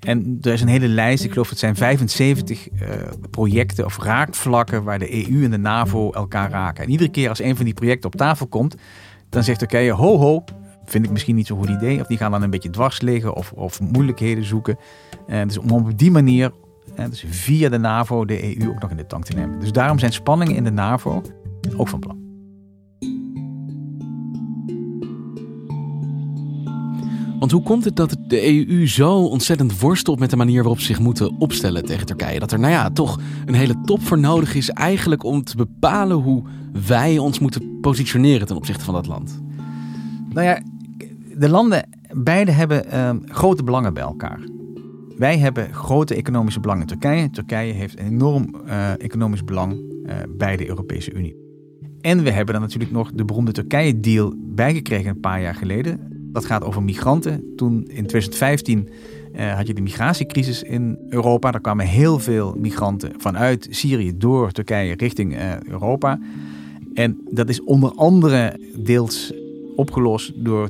En 0.05 0.37
er 0.41 0.53
is 0.53 0.61
een 0.61 0.67
hele 0.67 0.87
lijst, 0.87 1.23
ik 1.23 1.31
geloof 1.31 1.49
het 1.49 1.59
zijn 1.59 1.75
75 1.75 2.69
uh, 2.71 2.79
projecten 3.29 3.85
of 3.85 3.97
raakvlakken 3.97 4.83
waar 4.83 4.99
de 4.99 5.29
EU 5.29 5.43
en 5.43 5.51
de 5.51 5.57
NAVO 5.57 6.11
elkaar 6.11 6.49
raken. 6.49 6.83
En 6.83 6.89
iedere 6.89 7.09
keer 7.09 7.29
als 7.29 7.39
een 7.39 7.55
van 7.55 7.65
die 7.65 7.73
projecten 7.73 8.09
op 8.09 8.15
tafel 8.15 8.47
komt, 8.47 8.75
dan 9.29 9.43
zegt 9.43 9.59
Turkije 9.59 9.91
ho 9.91 10.17
ho, 10.17 10.43
vind 10.85 11.05
ik 11.05 11.11
misschien 11.11 11.35
niet 11.35 11.47
zo'n 11.47 11.57
goed 11.57 11.69
idee. 11.69 12.01
Of 12.01 12.07
die 12.07 12.17
gaan 12.17 12.31
dan 12.31 12.41
een 12.41 12.49
beetje 12.49 12.69
dwars 12.69 13.01
liggen 13.01 13.35
of, 13.35 13.51
of 13.51 13.81
moeilijkheden 13.81 14.43
zoeken. 14.43 14.77
Uh, 15.27 15.43
dus 15.43 15.57
om 15.57 15.71
op 15.71 15.97
die 15.97 16.11
manier, 16.11 16.51
uh, 16.99 17.05
dus 17.09 17.25
via 17.29 17.69
de 17.69 17.77
NAVO, 17.77 18.25
de 18.25 18.59
EU 18.59 18.69
ook 18.69 18.81
nog 18.81 18.91
in 18.91 18.97
de 18.97 19.07
tank 19.07 19.25
te 19.25 19.33
nemen. 19.33 19.59
Dus 19.59 19.71
daarom 19.71 19.99
zijn 19.99 20.13
spanningen 20.13 20.55
in 20.55 20.63
de 20.63 20.71
NAVO 20.71 21.21
ook 21.77 21.87
van 21.87 21.99
plan. 21.99 22.24
Want 27.45 27.57
hoe 27.57 27.65
komt 27.65 27.85
het 27.85 27.95
dat 27.95 28.17
de 28.27 28.67
EU 28.67 28.87
zo 28.87 29.25
ontzettend 29.25 29.79
worstelt 29.79 30.19
met 30.19 30.29
de 30.29 30.35
manier 30.35 30.61
waarop 30.61 30.79
ze 30.79 30.85
zich 30.85 30.99
moeten 30.99 31.35
opstellen 31.39 31.85
tegen 31.85 32.05
Turkije? 32.05 32.39
Dat 32.39 32.51
er, 32.51 32.59
nou 32.59 32.71
ja, 32.71 32.89
toch 32.89 33.19
een 33.45 33.53
hele 33.53 33.81
top 33.81 34.01
voor 34.01 34.19
nodig 34.19 34.55
is 34.55 34.69
eigenlijk 34.69 35.23
om 35.23 35.43
te 35.43 35.55
bepalen 35.55 36.17
hoe 36.17 36.43
wij 36.87 37.17
ons 37.17 37.39
moeten 37.39 37.79
positioneren 37.81 38.47
ten 38.47 38.55
opzichte 38.55 38.85
van 38.85 38.93
dat 38.93 39.07
land. 39.07 39.41
Nou 40.29 40.47
ja, 40.47 40.61
de 41.37 41.49
landen, 41.49 41.89
beide 42.13 42.51
hebben 42.51 42.85
uh, 42.93 43.09
grote 43.25 43.63
belangen 43.63 43.93
bij 43.93 44.03
elkaar. 44.03 44.39
Wij 45.17 45.37
hebben 45.37 45.73
grote 45.73 46.15
economische 46.15 46.59
belangen 46.59 46.81
in 46.81 46.87
Turkije. 46.87 47.29
Turkije 47.29 47.73
heeft 47.73 47.99
een 47.99 48.05
enorm 48.05 48.55
uh, 48.67 49.01
economisch 49.01 49.43
belang 49.43 49.73
uh, 49.73 50.15
bij 50.37 50.57
de 50.57 50.67
Europese 50.67 51.13
Unie. 51.13 51.35
En 52.01 52.23
we 52.23 52.31
hebben 52.31 52.53
dan 52.53 52.63
natuurlijk 52.63 52.91
nog 52.91 53.11
de 53.11 53.25
beroemde 53.25 53.51
Turkije-deal 53.51 54.33
bijgekregen 54.37 55.09
een 55.09 55.19
paar 55.19 55.41
jaar 55.41 55.55
geleden. 55.55 56.14
Dat 56.35 56.45
gaat 56.45 56.63
over 56.63 56.83
migranten. 56.83 57.53
Toen 57.55 57.73
in 57.73 58.05
2015 58.05 58.89
uh, 59.35 59.53
had 59.53 59.67
je 59.67 59.73
de 59.73 59.81
migratiecrisis 59.81 60.63
in 60.63 60.97
Europa. 61.09 61.51
Daar 61.51 61.61
kwamen 61.61 61.85
heel 61.85 62.19
veel 62.19 62.55
migranten 62.57 63.13
vanuit 63.17 63.67
Syrië 63.69 64.17
door 64.17 64.51
Turkije 64.51 64.95
richting 64.95 65.33
uh, 65.35 65.61
Europa. 65.61 66.19
En 66.93 67.21
dat 67.29 67.49
is 67.49 67.63
onder 67.63 67.91
andere 67.91 68.59
deels 68.77 69.33
opgelost 69.75 70.33
door 70.35 70.69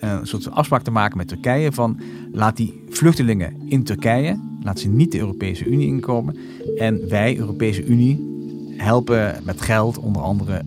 uh, 0.00 0.16
een 0.20 0.26
soort 0.26 0.50
afspraak 0.50 0.82
te 0.82 0.90
maken 0.90 1.16
met 1.16 1.28
Turkije 1.28 1.72
van 1.72 2.00
laat 2.32 2.56
die 2.56 2.82
vluchtelingen 2.88 3.56
in 3.66 3.84
Turkije, 3.84 4.40
laat 4.62 4.78
ze 4.78 4.88
niet 4.88 5.12
de 5.12 5.18
Europese 5.18 5.64
Unie 5.64 5.86
inkomen. 5.86 6.36
En 6.76 7.08
wij, 7.08 7.38
Europese 7.38 7.84
Unie, 7.84 8.28
helpen 8.76 9.40
met 9.44 9.60
geld 9.60 9.98
onder 9.98 10.22
andere 10.22 10.62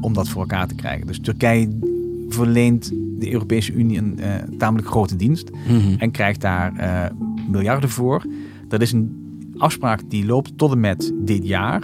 om 0.00 0.14
dat 0.14 0.28
voor 0.28 0.40
elkaar 0.40 0.68
te 0.68 0.74
krijgen. 0.74 1.06
Dus 1.06 1.20
Turkije 1.20 1.87
verleent 2.28 2.92
de 3.18 3.32
Europese 3.32 3.72
Unie 3.72 3.98
een 3.98 4.16
uh, 4.18 4.34
tamelijk 4.58 4.88
grote 4.88 5.16
dienst 5.16 5.50
Mhm. 5.68 5.94
en 5.98 6.10
krijgt 6.10 6.40
daar 6.40 6.72
uh, 6.76 7.04
miljarden 7.50 7.90
voor. 7.90 8.24
Dat 8.68 8.80
is 8.80 8.92
een 8.92 9.26
afspraak 9.56 10.00
die 10.08 10.26
loopt 10.26 10.52
tot 10.58 10.72
en 10.72 10.80
met 10.80 11.12
dit 11.18 11.46
jaar. 11.46 11.82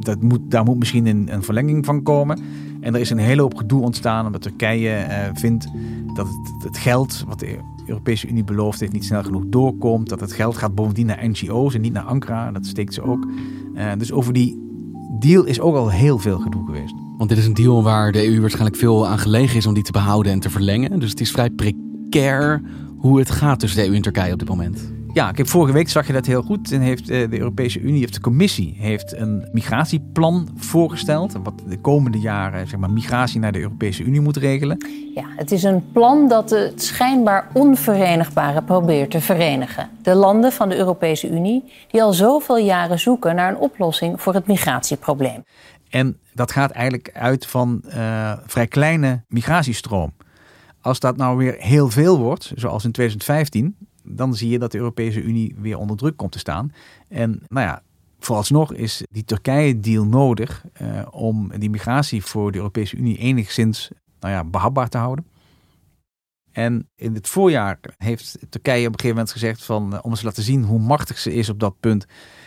Dat 0.00 0.22
moet, 0.22 0.40
daar 0.48 0.64
moet 0.64 0.78
misschien 0.78 1.06
een, 1.06 1.32
een 1.32 1.42
verlenging 1.42 1.84
van 1.84 2.02
komen. 2.02 2.38
En 2.80 2.94
er 2.94 3.00
is 3.00 3.10
een 3.10 3.18
hele 3.18 3.42
hoop 3.42 3.54
gedoe 3.54 3.82
ontstaan 3.82 4.26
omdat 4.26 4.42
Turkije 4.42 5.06
uh, 5.08 5.16
vindt 5.32 5.68
dat 6.14 6.26
het, 6.26 6.64
het, 6.64 6.78
geld 6.78 7.24
wat 7.28 7.38
de 7.38 7.58
Europese 7.86 8.28
Unie 8.28 8.44
beloofd 8.44 8.80
heeft 8.80 8.92
niet 8.92 9.04
snel 9.04 9.22
genoeg 9.22 9.44
doorkomt. 9.46 10.08
Dat 10.08 10.20
het 10.20 10.32
geld 10.32 10.56
gaat 10.56 10.74
bovendien 10.74 11.06
naar 11.06 11.28
NGO's 11.28 11.74
en 11.74 11.80
niet 11.80 11.92
naar 11.92 12.02
Ankara. 12.02 12.52
Dat 12.52 12.66
steekt 12.66 12.94
ze 12.94 13.02
ook. 13.02 13.26
dus 13.98 14.12
over 14.12 14.32
die 14.32 14.62
deal 15.18 15.44
is 15.44 15.60
ook 15.60 15.74
al 15.74 15.90
heel 15.90 16.18
veel 16.18 16.38
gedoe 16.38 16.64
geweest. 16.66 16.94
Want 17.22 17.34
dit 17.34 17.42
is 17.42 17.48
een 17.50 17.64
deal 17.64 17.82
waar 17.82 18.12
de 18.12 18.26
EU 18.26 18.40
waarschijnlijk 18.40 18.76
veel 18.76 19.06
aan 19.06 19.18
gelegen 19.18 19.56
is 19.56 19.66
om 19.66 19.74
die 19.74 19.82
te 19.82 19.92
behouden 19.92 20.32
en 20.32 20.40
te 20.40 20.50
verlengen. 20.50 21.00
Dus 21.00 21.10
het 21.10 21.20
is 21.20 21.30
vrij 21.30 21.50
precair 21.50 22.62
hoe 22.96 23.18
het 23.18 23.30
gaat 23.30 23.60
tussen 23.60 23.82
de 23.82 23.88
EU 23.88 23.94
en 23.94 24.02
Turkije 24.02 24.32
op 24.32 24.38
dit 24.38 24.48
moment. 24.48 24.92
Ja, 25.12 25.28
ik 25.28 25.36
heb 25.36 25.48
vorige 25.48 25.72
week 25.72 25.88
zag 25.88 26.06
je 26.06 26.12
dat 26.12 26.26
heel 26.26 26.42
goed. 26.42 26.72
En 26.72 26.80
heeft 26.80 27.06
de 27.06 27.38
Europese 27.38 27.80
Unie, 27.80 28.04
of 28.04 28.10
de 28.10 28.20
Commissie, 28.20 28.74
heeft 28.78 29.16
een 29.16 29.48
migratieplan 29.52 30.48
voorgesteld. 30.56 31.32
Wat 31.42 31.52
de 31.68 31.78
komende 31.78 32.18
jaren 32.18 32.68
zeg 32.68 32.78
maar, 32.78 32.90
migratie 32.90 33.40
naar 33.40 33.52
de 33.52 33.60
Europese 33.60 34.02
Unie 34.02 34.20
moet 34.20 34.36
regelen. 34.36 34.86
Ja, 35.14 35.24
het 35.36 35.52
is 35.52 35.62
een 35.62 35.84
plan 35.92 36.28
dat 36.28 36.50
het 36.50 36.82
schijnbaar 36.82 37.48
onverenigbare 37.52 38.62
probeert 38.62 39.10
te 39.10 39.20
verenigen. 39.20 39.88
De 40.02 40.14
landen 40.14 40.52
van 40.52 40.68
de 40.68 40.76
Europese 40.76 41.30
Unie 41.30 41.64
die 41.90 42.02
al 42.02 42.12
zoveel 42.12 42.58
jaren 42.58 42.98
zoeken 42.98 43.34
naar 43.34 43.50
een 43.50 43.58
oplossing 43.58 44.20
voor 44.20 44.34
het 44.34 44.46
migratieprobleem. 44.46 45.44
En 45.92 46.18
dat 46.34 46.52
gaat 46.52 46.70
eigenlijk 46.70 47.10
uit 47.12 47.46
van 47.46 47.82
uh, 47.86 48.32
vrij 48.46 48.66
kleine 48.66 49.24
migratiestroom. 49.28 50.12
Als 50.80 51.00
dat 51.00 51.16
nou 51.16 51.36
weer 51.36 51.54
heel 51.58 51.90
veel 51.90 52.18
wordt, 52.18 52.52
zoals 52.54 52.84
in 52.84 52.92
2015, 52.92 53.76
dan 54.02 54.34
zie 54.34 54.50
je 54.50 54.58
dat 54.58 54.72
de 54.72 54.78
Europese 54.78 55.22
Unie 55.22 55.54
weer 55.58 55.78
onder 55.78 55.96
druk 55.96 56.16
komt 56.16 56.32
te 56.32 56.38
staan. 56.38 56.72
En 57.08 57.42
nou 57.48 57.66
ja, 57.66 57.82
vooralsnog 58.18 58.72
is 58.72 59.02
die 59.10 59.24
Turkije-deal 59.24 60.04
nodig 60.04 60.64
uh, 60.82 61.02
om 61.10 61.52
die 61.58 61.70
migratie 61.70 62.24
voor 62.24 62.52
de 62.52 62.58
Europese 62.58 62.96
Unie 62.96 63.18
enigszins 63.18 63.90
nou 64.20 64.34
ja, 64.34 64.44
behapbaar 64.44 64.88
te 64.88 64.98
houden. 64.98 65.26
En 66.52 66.88
in 66.96 67.14
het 67.14 67.28
voorjaar 67.28 67.78
heeft 67.98 68.38
Turkije 68.48 68.86
op 68.86 68.92
een 68.92 69.00
gegeven 69.00 69.16
moment 69.16 69.32
gezegd 69.32 69.64
van, 69.64 69.94
uh, 69.94 69.98
om 70.02 70.10
eens 70.10 70.20
te 70.20 70.26
laten 70.26 70.42
zien 70.42 70.64
hoe 70.64 70.80
machtig 70.80 71.18
ze 71.18 71.34
is 71.34 71.48
op 71.48 71.60
dat 71.60 71.80
punt, 71.80 72.06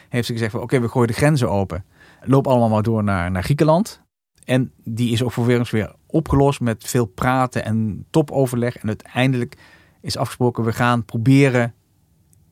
heeft 0.10 0.28
ze 0.28 0.34
gezegd 0.34 0.52
van 0.52 0.62
oké, 0.62 0.80
we 0.80 0.90
gooien 0.90 1.08
de 1.08 1.14
grenzen 1.14 1.50
open. 1.50 1.86
Loop 2.27 2.48
allemaal 2.48 2.70
maar 2.70 2.84
door 2.84 3.03
naar, 3.03 3.32
naar 3.32 3.44
Griekenland. 3.44 4.01
En 4.44 4.72
die 4.84 5.12
is 5.12 5.24
ook 5.24 5.32
vervolgens 5.32 5.72
weer 5.72 5.94
opgelost 6.08 6.60
met 6.60 6.84
veel 6.84 7.05
praten 7.05 7.65
en 7.65 8.05
topoverleg. 8.10 8.77
En 8.77 8.88
uiteindelijk 8.88 9.58
is 10.01 10.17
afgesproken, 10.17 10.63
we 10.63 10.74
gaan 10.74 11.05
proberen 11.05 11.74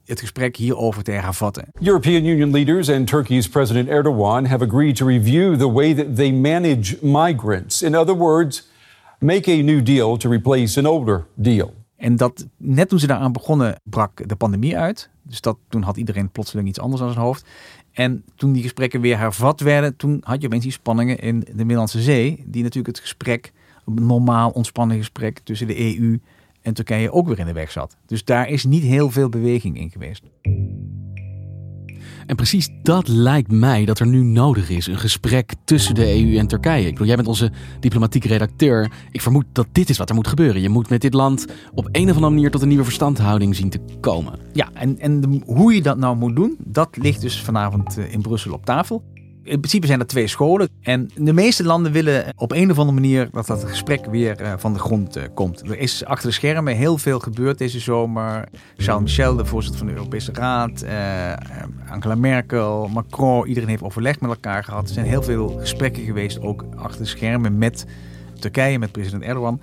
het 0.06 0.20
gesprek 0.20 0.56
hierover 0.56 1.03
te 1.03 1.12
hervatten. 1.12 1.65
European 1.82 2.25
Union 2.25 2.51
leaders 2.51 2.89
and 2.89 3.08
Turkey's 3.08 3.50
President 3.50 3.89
Erdogan 3.89 4.46
have 4.46 4.63
agreed 4.63 4.96
to 4.96 5.06
review 5.06 5.56
the 5.56 5.72
way 5.72 5.94
that 5.94 6.15
they 6.15 6.32
manage 6.32 6.98
migrants. 7.01 7.82
In 7.82 7.96
other 7.96 8.15
words, 8.15 8.68
make 9.20 9.51
a 9.51 9.56
new 9.56 9.86
deal 9.86 10.18
to 10.18 10.30
replace 10.30 10.80
an 10.80 10.86
older 10.86 11.25
deal. 11.34 11.74
En 11.96 12.15
dat 12.15 12.48
net 12.58 12.89
toen 12.89 13.00
ze 13.00 13.08
daaraan 13.08 13.32
begonnen, 13.32 13.75
brak 13.84 14.27
de 14.27 14.36
pandemie 14.36 14.77
uit. 14.77 15.10
Dus 15.22 15.42
dat, 15.42 15.58
toen 15.70 15.82
had 15.82 15.98
iedereen 15.98 16.30
plotseling 16.30 16.68
iets 16.68 16.80
anders 16.80 17.01
aan 17.01 17.12
zijn 17.12 17.25
hoofd. 17.25 17.46
En 17.94 18.24
toen 18.36 18.54
die 18.54 18.62
gesprekken 18.62 19.02
weer 19.02 19.18
hervat 19.18 19.60
werden, 19.60 19.96
toen 19.96 20.22
had 20.24 20.42
je 20.42 20.48
opeens 20.48 20.64
die 20.64 20.72
spanningen 20.72 21.20
in 21.20 21.40
de 21.40 21.54
Middellandse 21.56 22.02
Zee. 22.02 22.44
Die 22.46 22.64
natuurlijk 22.64 22.96
het 22.96 23.06
gesprek, 23.06 23.52
een 23.86 24.06
normaal 24.06 24.50
ontspannen 24.50 24.98
gesprek 24.98 25.40
tussen 25.40 25.68
de 25.68 25.98
EU 25.98 26.20
en 26.62 26.74
Turkije 26.74 27.12
ook 27.12 27.28
weer 27.28 27.40
in 27.40 27.46
de 27.46 27.54
weg 27.54 27.72
zat. 27.72 27.98
Dus 28.06 28.26
daar 28.26 28.50
is 28.50 28.64
niet 28.64 28.84
heel 28.84 29.10
veel 29.10 29.30
beweging 29.30 29.78
in 29.78 29.90
geweest. 29.90 30.24
En 32.25 32.36
precies 32.36 32.70
dat 32.84 33.08
lijkt 33.08 33.51
mij 33.51 33.86
dat 33.86 34.00
er 34.00 34.08
nu 34.08 34.24
nodig 34.24 34.70
is. 34.70 34.88
Een 34.88 34.98
gesprek 34.98 35.53
tussen 35.65 35.96
de 35.96 36.22
EU 36.22 36.38
en 36.38 36.48
Turkije. 36.48 36.86
Ik 36.86 36.92
bedoel, 36.92 37.08
jij 37.08 37.15
bent 37.15 37.27
onze 37.27 37.51
diplomatieke 37.80 38.27
redacteur. 38.27 38.92
Ik 39.12 39.22
vermoed 39.22 39.46
dat 39.51 39.68
dit 39.72 39.89
is 39.89 39.98
wat 39.98 40.10
er 40.10 40.15
moet 40.15 40.27
gebeuren. 40.27 40.62
Je 40.62 40.70
moet 40.70 40.89
met 40.89 41.01
dit 41.01 41.13
land 41.13 41.46
op 41.74 41.88
een 41.92 42.10
of 42.10 42.15
andere 42.15 42.34
manier 42.34 42.51
tot 42.51 42.62
een 42.62 42.68
nieuwe 42.68 42.84
verstandhouding 42.84 43.56
zien 43.56 43.70
te 43.70 43.80
komen. 44.00 44.39
Ja, 44.53 44.70
en, 44.74 45.00
en 45.00 45.42
hoe 45.46 45.74
je 45.74 45.82
dat 45.82 45.98
nou 45.98 46.18
moet 46.18 46.36
doen, 46.36 46.56
dat 46.60 46.98
ligt 46.98 47.22
dus 47.22 47.42
vanavond 47.42 47.98
in 47.98 48.22
Brussel 48.22 48.53
op 48.53 48.65
tafel. 48.65 49.03
In 49.44 49.60
principe 49.60 49.88
zijn 49.88 50.00
er 50.00 50.08
twee 50.08 50.28
scholen. 50.28 50.70
En 50.82 51.10
de 51.16 51.34
meeste 51.34 51.64
landen 51.64 51.92
willen 51.92 52.34
op 52.36 52.52
een 52.52 52.72
of 52.72 52.78
andere 52.78 53.00
manier 53.00 53.30
dat 53.32 53.48
dat 53.48 53.64
gesprek 53.64 54.06
weer 54.06 54.42
uh, 54.42 54.54
van 54.58 54.74
de 54.74 54.80
grond 54.80 55.18
uh, 55.18 55.24
komt. 55.34 55.62
Er 55.70 55.80
is 55.80 56.06
achter 56.06 56.28
de 56.28 56.34
schermen 56.34 56.76
heel 56.76 56.98
veel 56.98 57.20
gebeurd 57.20 57.58
deze 57.58 57.80
zomer. 57.80 58.48
Charles 58.78 59.04
Michel, 59.04 59.36
de 59.36 59.46
voorzitter 59.46 59.80
van 59.80 59.88
de 59.88 59.94
Europese 59.94 60.32
Raad, 60.34 60.84
uh, 60.84 61.34
Angela 61.90 62.16
Merkel, 62.16 62.88
Macron, 62.88 63.48
iedereen 63.48 63.70
heeft 63.70 63.84
overleg 63.84 64.20
met 64.20 64.30
elkaar 64.30 64.64
gehad. 64.64 64.88
Er 64.88 64.94
zijn 64.94 65.06
heel 65.06 65.24
veel 65.24 65.50
gesprekken 65.60 66.04
geweest, 66.04 66.42
ook 66.42 66.66
achter 66.76 67.02
de 67.02 67.08
schermen 67.08 67.58
met 67.58 67.86
Turkije, 68.40 68.80
met 68.80 68.92
president 68.92 69.24
Erdogan. 69.24 69.62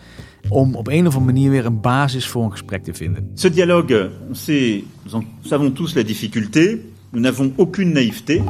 Om 0.48 0.74
op 0.74 0.88
een 0.88 1.06
of 1.06 1.14
andere 1.14 1.32
manier 1.32 1.50
weer 1.50 1.66
een 1.66 1.80
basis 1.80 2.26
voor 2.26 2.44
een 2.44 2.50
gesprek 2.50 2.84
te 2.84 2.94
vinden. 2.94 3.30
Ce 3.34 3.50
dialogue, 3.50 4.10
nous 4.28 4.50
savons 5.40 5.74
tous 5.74 5.94
la 5.94 6.02
difficulté. 6.02 6.78
Nous 7.12 7.22
n'avons 7.22 7.52
aucune 7.56 7.92
naïveté, 7.92 8.40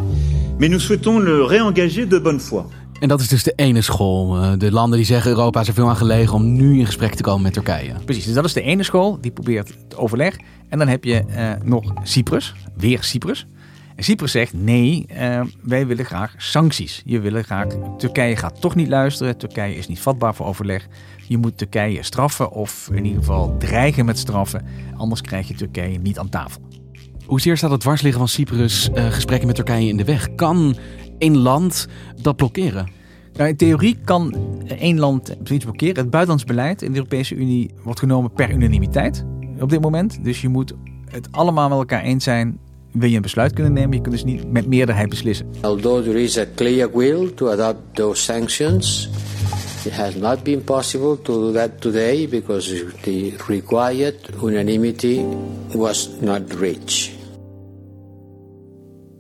mais 0.59 0.69
nous 0.69 0.81
souhaitons 0.81 1.19
le 1.19 1.45
réengager 1.45 2.07
de 2.07 2.19
bonne 2.19 2.41
foi. 2.41 2.67
En 3.01 3.09
dat 3.09 3.21
is 3.21 3.29
dus 3.29 3.43
de 3.43 3.53
ene 3.57 3.81
school. 3.81 4.59
De 4.59 4.73
landen 4.73 4.99
die 4.99 5.07
zeggen 5.07 5.31
Europa 5.31 5.61
is 5.61 5.69
er 5.69 5.75
veel 5.75 5.89
aan 5.89 5.97
gelegen 5.97 6.35
om 6.35 6.53
nu 6.53 6.79
in 6.79 6.87
gesprek 6.87 7.15
te 7.15 7.23
komen 7.23 7.43
met 7.43 7.53
Turkije. 7.53 7.95
Precies, 8.05 8.25
dus 8.25 8.35
dat 8.35 8.45
is 8.45 8.53
de 8.53 8.61
ene 8.61 8.83
school 8.83 9.19
die 9.21 9.31
probeert 9.31 9.69
het 9.69 9.97
overleg. 9.97 10.37
En 10.69 10.79
dan 10.79 10.89
heb 10.89 11.05
je 11.05 11.25
uh, 11.29 11.53
nog 11.65 11.93
Cyprus, 12.03 12.55
weer 12.77 13.03
Cyprus. 13.03 13.47
En 13.97 14.05
Cyprus 14.05 14.31
zegt 14.31 14.53
nee, 14.53 15.07
uh, 15.21 15.41
wij 15.63 15.87
willen 15.87 16.05
graag 16.05 16.35
sancties. 16.37 17.03
Je 17.05 17.21
willen 17.21 17.45
graag, 17.45 17.67
Turkije 17.99 18.37
gaat 18.37 18.61
toch 18.61 18.75
niet 18.75 18.89
luisteren. 18.89 19.37
Turkije 19.37 19.77
is 19.77 19.89
niet 19.89 20.01
vatbaar 20.01 20.35
voor 20.35 20.47
overleg. 20.47 20.87
Je 21.29 21.37
moet 21.37 21.59
Turkije 21.59 22.03
straffen 22.03 22.51
of 22.51 22.89
in 22.93 23.05
ieder 23.05 23.19
geval 23.19 23.57
dreigen 23.59 24.05
met 24.05 24.19
straffen. 24.19 24.67
Anders 24.97 25.21
krijg 25.21 25.49
je 25.49 25.55
Turkije 25.55 25.99
niet 25.99 26.19
aan 26.19 26.29
tafel. 26.29 26.70
Hoezeer 27.31 27.57
staat 27.57 27.71
het 27.71 27.81
dwarsliggen 27.81 28.21
van 28.21 28.29
Cyprus 28.29 28.91
uh, 28.95 29.13
gesprekken 29.13 29.47
met 29.47 29.57
Turkije 29.57 29.89
in 29.89 29.97
de 29.97 30.05
weg? 30.05 30.35
Kan 30.35 30.77
één 31.19 31.39
land 31.39 31.87
dat 32.23 32.37
blokkeren? 32.37 32.91
Nou, 33.33 33.49
in 33.49 33.57
theorie 33.57 33.99
kan 34.05 34.35
één 34.67 34.99
land 34.99 35.37
zoiets 35.43 35.65
blokkeren. 35.65 35.97
Het 35.97 36.11
buitenlands 36.11 36.45
beleid 36.45 36.83
in 36.83 36.91
de 36.91 36.97
Europese 36.97 37.35
Unie 37.35 37.71
wordt 37.83 37.99
genomen 37.99 38.33
per 38.33 38.51
unanimiteit 38.51 39.25
op 39.61 39.71
dit 39.71 39.81
moment. 39.81 40.25
Dus 40.25 40.41
je 40.41 40.49
moet 40.49 40.73
het 41.11 41.29
allemaal 41.31 41.69
met 41.69 41.79
elkaar 41.79 42.03
eens 42.03 42.25
zijn. 42.25 42.59
Wil 42.93 43.09
je 43.09 43.17
een 43.17 43.23
besluit 43.23 43.53
kunnen 43.53 43.73
nemen? 43.73 43.97
Je 43.97 44.01
kunt 44.01 44.15
dus 44.15 44.25
niet 44.25 44.53
met 44.53 44.67
meerderheid 44.67 45.09
beslissen. 45.09 45.47
Although 45.61 46.03
there 46.05 46.23
is 46.23 46.39
a 46.39 46.45
clear 46.55 46.91
will 46.93 47.33
to 47.35 47.49
adopt 47.49 47.81
those 47.95 48.23
sanctions, 48.23 49.09
it 49.85 49.93
has 49.93 50.15
not 50.15 50.43
been 50.43 50.65
possible 50.65 51.23
to 51.23 51.33
do 51.33 51.53
that 51.53 51.81
today 51.81 52.29
because 52.29 52.85
the 53.01 53.35
required 53.47 54.17
unanimity 54.43 55.25
was 55.75 56.11
not 56.21 56.41
reached. 56.59 57.19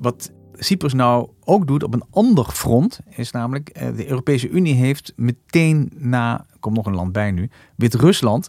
Wat 0.00 0.33
Cyprus 0.54 0.92
nou 0.92 1.28
ook 1.45 1.66
doet 1.66 1.83
op 1.83 1.95
een 1.95 2.04
ander 2.11 2.45
front, 2.45 3.00
is 3.09 3.30
namelijk 3.30 3.69
eh, 3.69 3.97
de 3.97 4.09
Europese 4.09 4.49
Unie 4.49 4.75
heeft 4.75 5.12
meteen 5.16 5.92
na, 5.97 6.47
komt 6.61 6.76
nog 6.76 6.87
een 6.87 6.95
land 6.95 7.12
bij 7.12 7.30
nu, 7.30 7.50
Wit-Rusland, 7.76 8.49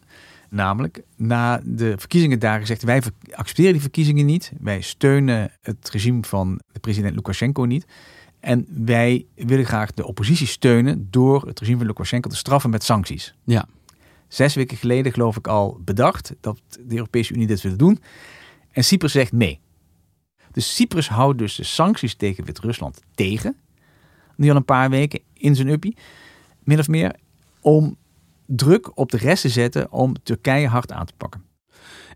namelijk 0.50 1.04
na 1.16 1.62
de 1.64 1.94
verkiezingen 1.98 2.40
daar 2.40 2.60
gezegd, 2.60 2.84
wij 2.84 3.02
accepteren 3.32 3.72
die 3.72 3.82
verkiezingen 3.82 4.26
niet, 4.26 4.52
wij 4.60 4.82
steunen 4.82 5.52
het 5.62 5.90
regime 5.90 6.24
van 6.24 6.62
de 6.72 6.80
president 6.80 7.16
Lukashenko 7.16 7.66
niet. 7.66 7.86
En 8.40 8.66
wij 8.86 9.26
willen 9.36 9.66
graag 9.66 9.94
de 9.94 10.08
oppositie 10.08 10.48
steunen 10.48 11.08
door 11.10 11.48
het 11.48 11.60
regime 11.60 11.78
van 11.78 11.88
Lukashenko 11.88 12.30
te 12.30 12.36
straffen 12.36 12.70
met 12.70 12.84
sancties. 12.84 13.36
Ja. 13.44 13.66
Zes 14.28 14.56
weken 14.56 14.78
geleden 14.78 15.12
geloof 15.12 15.38
ik 15.38 15.48
al 15.48 15.80
bedacht 15.86 16.34
dat 16.40 16.60
de 16.70 16.96
Europese 16.96 17.34
Unie 17.34 17.48
dit 17.48 17.62
wil 17.62 17.78
doen. 17.78 18.00
En 18.72 18.84
Cyprus 18.84 19.12
zegt 19.12 19.32
nee. 19.32 19.60
Dus 20.52 20.76
Cyprus 20.76 21.10
houdt 21.10 21.38
dus 21.38 21.56
de 21.56 21.64
sancties 21.64 22.16
tegen 22.16 22.46
Wit-Rusland 22.46 23.02
tegen. 23.16 23.56
Nu 24.36 24.50
al 24.50 24.56
een 24.56 24.66
paar 24.66 24.90
weken 24.90 25.20
in 25.34 25.56
zijn 25.56 25.68
uppie. 25.68 25.98
Min 26.64 26.80
of 26.80 26.88
meer 26.88 27.16
om 27.62 27.98
druk 28.46 28.98
op 28.98 29.12
de 29.12 29.18
rest 29.18 29.42
te 29.42 29.50
zetten 29.50 29.92
om 29.92 30.14
Turkije 30.24 30.68
hard 30.68 30.92
aan 30.92 31.06
te 31.06 31.14
pakken. 31.18 31.44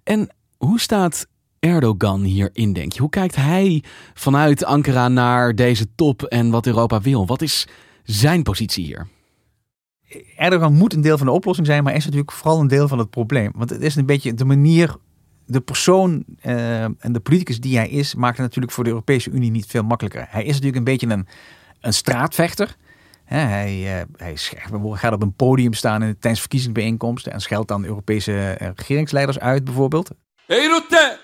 En 0.04 0.30
hoe 0.58 0.80
staat 0.80 1.28
Erdogan 1.60 2.22
hierin, 2.24 2.74
denk 2.74 2.94
je? 2.94 3.00
Hoe 3.00 3.10
kijkt 3.10 3.36
hij 3.36 3.84
vanuit 4.14 4.66
Ankara 4.66 5.08
naar 5.08 5.56
deze 5.56 5.88
top 5.96 6.24
en 6.24 6.50
wat 6.50 6.66
Europa 6.66 7.02
wil? 7.02 7.26
Wat 7.26 7.42
is 7.42 7.68
zijn 8.04 8.44
positie 8.44 8.86
hier? 8.86 9.08
Erdogan 10.36 10.74
moet 10.74 10.94
een 10.94 11.02
deel 11.02 11.18
van 11.18 11.28
de 11.28 11.34
oplossing 11.34 11.68
zijn, 11.68 11.84
maar 11.84 11.96
is 11.96 12.04
natuurlijk 12.06 12.32
vooral 12.32 12.60
een 12.60 12.68
deel 12.68 12.88
van 12.88 12.98
het 12.98 13.10
probleem. 13.10 13.52
Want 13.56 13.70
het 13.70 13.82
is 13.82 13.96
een 13.96 14.06
beetje 14.06 14.34
de 14.34 14.46
manier 14.46 14.96
de 15.46 15.62
persoon 15.62 16.26
uh, 16.46 16.84
en 16.84 17.12
de 17.12 17.20
politicus 17.20 17.60
die 17.60 17.78
hij 17.78 17.90
is, 17.90 18.16
maakt 18.16 18.38
het 18.38 18.46
natuurlijk 18.46 18.74
voor 18.74 18.84
de 18.84 18.90
Europese 18.90 19.30
Unie 19.30 19.52
niet 19.52 19.66
veel 19.66 19.84
makkelijker. 19.84 20.28
Hij 20.30 20.44
is 20.44 20.52
natuurlijk 20.54 20.78
een 20.78 20.84
beetje 20.84 21.08
een, 21.08 21.28
een 21.82 21.94
straatvechter. 21.94 22.76
hij, 23.26 23.98
uh, 23.98 24.02
hij 24.16 24.34
gaat 24.92 25.14
op 25.14 25.22
een 25.22 25.34
podium 25.34 25.74
staan 25.74 26.04
in, 26.04 26.18
tijdens 26.20 26.40
verkiezingsbijeenkomsten 26.40 27.32
en 27.32 27.42
scheldt 27.42 27.68
dan 27.68 27.86
Europese 27.86 28.32
uh, 28.32 28.68
regeringsleiders 28.76 29.40
uit 29.40 29.64
bijvoorbeeld. 29.64 30.10
Hey 30.46 30.68
Rutte, 30.68 31.20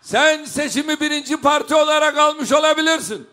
sen 0.00 0.46
seçimi 0.46 0.96
birinci 0.98 1.36
parti 1.36 1.74
olarak 1.74 2.16
almış 2.16 2.52
olabilirsin. 2.52 3.26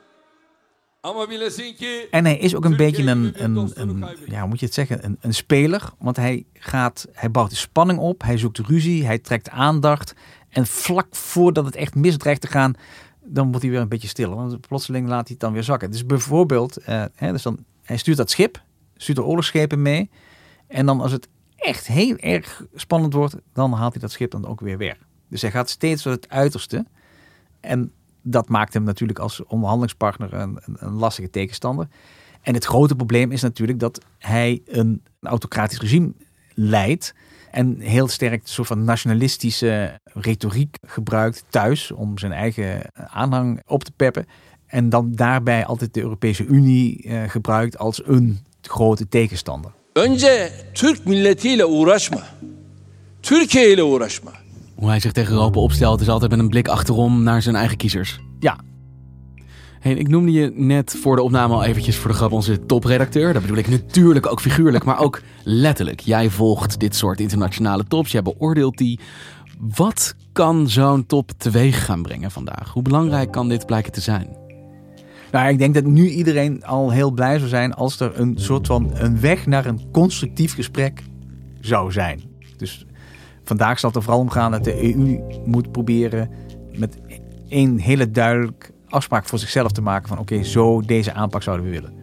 En 2.12 2.26
hij 2.26 2.38
is 2.38 2.56
ook 2.56 2.66
een 2.66 2.76
beetje 2.76 3.04
een, 3.04 3.44
een, 3.44 3.72
een, 3.74 4.06
ja, 4.28 4.40
hoe 4.40 4.50
moet 4.50 4.60
je 4.60 4.66
het 4.66 4.76
zeggen, 4.76 5.06
een, 5.06 5.18
een 5.20 5.34
speler. 5.34 5.90
Want 6.00 6.16
hij, 6.16 6.46
gaat, 6.54 7.08
hij 7.12 7.32
bouwt 7.32 7.50
de 7.50 7.56
spanning 7.56 8.00
op, 8.00 8.24
hij 8.24 8.38
zoekt 8.38 8.58
ruzie, 8.58 9.06
hij 9.06 9.20
trekt 9.20 9.50
aandacht. 9.50 10.14
En 10.50 10.68
vlak 10.68 11.16
voordat 11.16 11.66
het 11.66 11.76
echt 11.76 11.96
misdreigt 11.96 12.42
te 12.42 12.48
gaan, 12.48 12.74
dan 13.24 13.48
wordt 13.48 13.62
hij 13.62 13.72
weer 13.72 13.82
een 13.82 13.88
beetje 13.88 14.08
stiller. 14.08 14.36
Want 14.36 14.68
plotseling 14.68 15.08
laat 15.08 15.28
hij 15.28 15.32
het 15.32 15.40
dan 15.40 15.54
weer 15.54 15.64
zakken. 15.64 15.92
Dus 15.92 16.06
bijvoorbeeld, 16.06 16.80
uh, 16.80 17.04
hè, 17.16 17.32
dus 17.32 17.42
dan, 17.42 17.66
hij 17.84 17.98
stuurt 17.98 18.18
dat 18.18 18.30
schip, 18.30 18.62
stuurt 18.96 19.18
de 19.18 19.24
oorlogsschepen 19.24 19.82
mee. 19.82 20.10
En 20.68 20.86
dan 20.86 21.02
als 21.02 21.12
het 21.12 21.28
echt 21.56 21.88
heel 21.88 22.16
erg 22.16 22.66
spannend 22.76 23.14
wordt, 23.14 23.36
dan 23.54 23.74
haalt 23.74 23.92
hij 23.92 24.02
dat 24.02 24.12
schip 24.12 24.32
dan 24.32 24.48
ook 24.48 24.60
weer 24.60 24.78
weg. 24.78 24.98
Dus 25.30 25.42
hij 25.42 25.52
gaat 25.52 25.70
steeds 25.70 26.02
tot 26.02 26.14
het 26.14 26.30
uiterste. 26.30 26.86
En 27.60 27.92
dat 28.32 28.50
maakt 28.50 28.74
hem 28.74 28.84
natuurlijk 28.84 29.20
als 29.20 29.44
onderhandelingspartner 29.44 30.34
een, 30.34 30.60
een, 30.64 30.94
lastige 30.94 31.30
tegenstander. 31.30 31.88
En 32.42 32.54
het 32.54 32.66
grote 32.66 32.96
probleem 32.96 33.32
is 33.32 33.42
natuurlijk 33.42 33.80
dat 33.80 34.06
hij 34.18 34.62
een, 34.66 35.02
autocratisch 35.22 35.80
regime 35.80 36.14
leidt. 36.54 37.14
En 37.52 37.80
heel 37.80 38.08
sterk 38.08 38.42
een 38.42 38.50
soort 38.50 38.68
van 38.68 38.84
nationalistische 38.84 40.00
retoriek 40.14 40.78
gebruikt 40.82 41.44
thuis 41.50 41.92
om 41.92 42.18
zijn 42.18 42.32
eigen 42.32 42.92
aanhang 42.94 43.62
op 43.66 43.84
te 43.84 43.92
peppen. 43.96 44.26
En 44.68 44.90
dan 44.90 45.12
daarbij 45.12 45.66
altijd 45.66 45.94
de 45.94 46.02
Europese 46.02 46.46
Unie 46.46 47.04
eh, 47.04 47.30
gebruikt 47.30 47.78
als 47.78 48.02
een 48.06 48.40
grote 48.62 49.08
tegenstander. 49.08 49.72
Önce 49.94 50.52
Türk 50.74 51.06
milletiyle 51.06 51.66
uğraşma. 51.66 52.28
Türkiye 53.22 53.74
ile 53.74 53.84
uğraşma. 53.84 54.47
Hoe 54.78 54.90
hij 54.90 55.00
zich 55.00 55.12
tegen 55.12 55.34
Europa 55.34 55.60
opstelt 55.60 56.02
is 56.02 56.10
altijd 56.10 56.32
met 56.32 56.40
een 56.40 56.50
blik 56.50 56.68
achterom 56.68 57.24
naar 57.24 57.42
zijn 57.42 57.56
eigen 57.56 57.78
kiezers. 57.78 58.20
Ja. 58.40 58.60
Hey, 59.80 59.94
ik 59.94 60.08
noemde 60.08 60.32
je 60.32 60.52
net 60.56 60.96
voor 61.02 61.16
de 61.16 61.22
opname 61.22 61.54
al 61.54 61.64
eventjes 61.64 61.98
voor 61.98 62.12
de 62.12 62.18
grap 62.18 62.32
onze 62.32 62.66
topredacteur. 62.66 63.34
Dat 63.34 63.42
bedoel 63.42 63.58
ik 63.58 63.68
natuurlijk 63.68 64.32
ook 64.32 64.42
figuurlijk, 64.42 64.84
maar 64.84 65.00
ook 65.00 65.22
letterlijk. 65.44 66.00
Jij 66.00 66.30
volgt 66.30 66.80
dit 66.80 66.96
soort 66.96 67.20
internationale 67.20 67.84
tops, 67.84 68.12
jij 68.12 68.22
beoordeelt 68.22 68.78
die. 68.78 69.00
Wat 69.60 70.16
kan 70.32 70.70
zo'n 70.70 71.06
top 71.06 71.32
teweeg 71.38 71.86
gaan 71.86 72.02
brengen 72.02 72.32
vandaag? 72.32 72.70
Hoe 72.74 72.82
belangrijk 72.82 73.32
kan 73.32 73.50
dit 73.50 73.66
blijken 73.66 73.92
te 73.92 74.02
zijn? 74.02 74.38
Nou, 75.32 75.50
ik 75.50 75.58
denk 75.58 75.74
dat 75.74 75.84
nu 75.84 76.10
iedereen 76.10 76.66
al 76.66 76.92
heel 76.92 77.12
blij 77.12 77.38
zou 77.38 77.50
zijn 77.50 77.74
als 77.74 78.00
er 78.00 78.20
een 78.20 78.36
soort 78.40 78.68
van 78.68 78.92
een 78.94 79.20
weg 79.20 79.46
naar 79.46 79.66
een 79.66 79.92
constructief 79.92 80.54
gesprek 80.54 81.04
zou 81.62 81.92
zijn. 81.92 82.22
Dus 82.58 82.86
vandaag 83.48 83.80
zal 83.80 83.90
het 83.90 83.98
er 83.98 84.04
vooral 84.04 84.22
om 84.22 84.30
gaan 84.30 84.52
dat 84.52 84.64
de 84.64 84.96
EU 84.96 85.20
moet 85.46 85.72
proberen 85.72 86.30
met 86.74 86.98
één 87.48 87.78
hele 87.78 88.12
duidelijk 88.12 88.72
afspraak 88.88 89.26
voor 89.26 89.40
zichzelf 89.40 89.72
te 89.72 89.82
maken 89.82 90.08
van 90.08 90.20
oké, 90.20 90.44
zo 90.44 90.82
deze 90.82 91.14
aanpak 91.14 91.44
zouden 91.44 91.66
we 91.66 91.72
willen. 91.72 91.94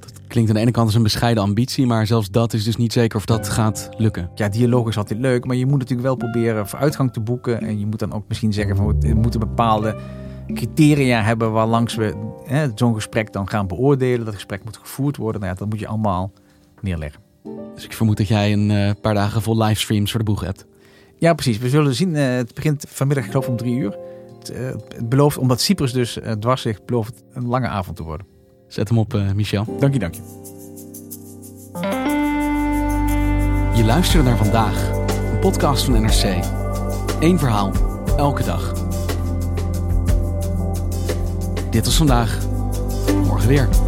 Dat 0.00 0.20
klinkt 0.28 0.50
aan 0.50 0.56
de 0.56 0.62
ene 0.62 0.70
kant 0.70 0.86
als 0.86 0.94
een 0.94 1.02
bescheiden 1.02 1.42
ambitie, 1.42 1.86
maar 1.86 2.06
zelfs 2.06 2.30
dat 2.30 2.52
is 2.52 2.64
dus 2.64 2.76
niet 2.76 2.92
zeker 2.92 3.18
of 3.18 3.24
dat 3.24 3.48
gaat 3.48 3.88
lukken. 3.96 4.30
Ja, 4.34 4.48
dialoog 4.48 4.88
is 4.88 4.96
altijd 4.96 5.20
leuk, 5.20 5.44
maar 5.44 5.56
je 5.56 5.66
moet 5.66 5.78
natuurlijk 5.78 6.08
wel 6.08 6.16
proberen 6.16 6.68
vooruitgang 6.68 7.12
te 7.12 7.20
boeken 7.20 7.60
en 7.60 7.78
je 7.78 7.86
moet 7.86 7.98
dan 7.98 8.12
ook 8.12 8.24
misschien 8.28 8.52
zeggen 8.52 8.76
van 8.76 9.00
we 9.00 9.14
moeten 9.14 9.40
bepaalde 9.40 9.96
criteria 10.54 11.22
hebben 11.22 11.52
waar 11.52 11.66
langs 11.66 11.94
we 11.94 12.14
zo'n 12.74 12.94
gesprek 12.94 13.32
dan 13.32 13.48
gaan 13.48 13.66
beoordelen. 13.66 14.24
Dat 14.24 14.34
gesprek 14.34 14.64
moet 14.64 14.76
gevoerd 14.76 15.16
worden. 15.16 15.40
Nou 15.40 15.52
ja, 15.52 15.58
dat 15.58 15.68
moet 15.68 15.78
je 15.78 15.86
allemaal 15.86 16.32
neerleggen. 16.80 17.25
Dus 17.74 17.84
ik 17.84 17.92
vermoed 17.92 18.16
dat 18.16 18.28
jij 18.28 18.52
een 18.52 18.70
uh, 18.70 18.90
paar 19.00 19.14
dagen 19.14 19.42
vol 19.42 19.62
livestreams 19.62 20.10
voor 20.10 20.20
de 20.20 20.26
boeg 20.26 20.40
hebt. 20.40 20.66
Ja, 21.16 21.34
precies. 21.34 21.58
We 21.58 21.68
zullen 21.68 21.94
zien. 21.94 22.14
Uh, 22.14 22.36
het 22.36 22.54
begint 22.54 22.84
vanmiddag, 22.88 23.24
ik 23.24 23.30
geloof, 23.30 23.48
om 23.48 23.56
drie 23.56 23.76
uur. 23.76 23.96
Het, 24.38 24.50
uh, 24.50 24.66
het 24.68 25.08
belooft, 25.08 25.38
omdat 25.38 25.60
Cyprus 25.60 25.92
dus 25.92 26.18
dwars 26.40 26.64
ligt, 26.64 26.86
belooft 26.86 27.14
het 27.14 27.24
een 27.32 27.46
lange 27.46 27.68
avond 27.68 27.96
te 27.96 28.02
worden. 28.02 28.26
Zet 28.68 28.88
hem 28.88 28.98
op, 28.98 29.22
Michel. 29.34 29.76
Dank 29.78 29.92
je, 29.92 29.98
dank 29.98 30.14
je. 30.14 30.22
Je 33.74 33.84
luistert 33.84 34.24
naar 34.24 34.36
vandaag, 34.36 34.90
een 35.32 35.38
podcast 35.38 35.84
van 35.84 36.02
NRC. 36.02 36.44
Eén 37.20 37.38
verhaal, 37.38 37.72
elke 38.16 38.44
dag. 38.44 38.72
Dit 41.70 41.84
was 41.84 41.96
vandaag. 41.96 42.38
Morgen 43.24 43.48
weer. 43.48 43.85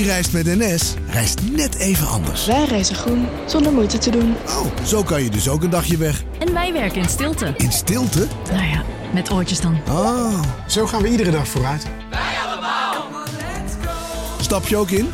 Wie 0.00 0.08
reist 0.08 0.32
met 0.32 0.46
NS, 0.46 0.94
reist 1.06 1.40
net 1.50 1.74
even 1.74 2.06
anders. 2.06 2.46
Wij 2.46 2.64
reizen 2.64 2.94
groen, 2.94 3.28
zonder 3.46 3.72
moeite 3.72 3.98
te 3.98 4.10
doen. 4.10 4.36
Oh, 4.46 4.84
zo 4.84 5.02
kan 5.02 5.22
je 5.22 5.30
dus 5.30 5.48
ook 5.48 5.62
een 5.62 5.70
dagje 5.70 5.96
weg. 5.96 6.22
En 6.38 6.52
wij 6.52 6.72
werken 6.72 7.02
in 7.02 7.08
stilte. 7.08 7.54
In 7.56 7.72
stilte? 7.72 8.26
Nou 8.50 8.64
ja, 8.64 8.82
met 9.12 9.30
oortjes 9.30 9.60
dan. 9.60 9.80
Oh, 9.88 10.42
zo 10.66 10.86
gaan 10.86 11.02
we 11.02 11.08
iedere 11.08 11.30
dag 11.30 11.48
vooruit. 11.48 11.86
Wij 12.10 12.20
allemaal. 12.46 12.94
Stap 14.40 14.66
je 14.66 14.76
ook 14.76 14.90
in? 14.90 15.10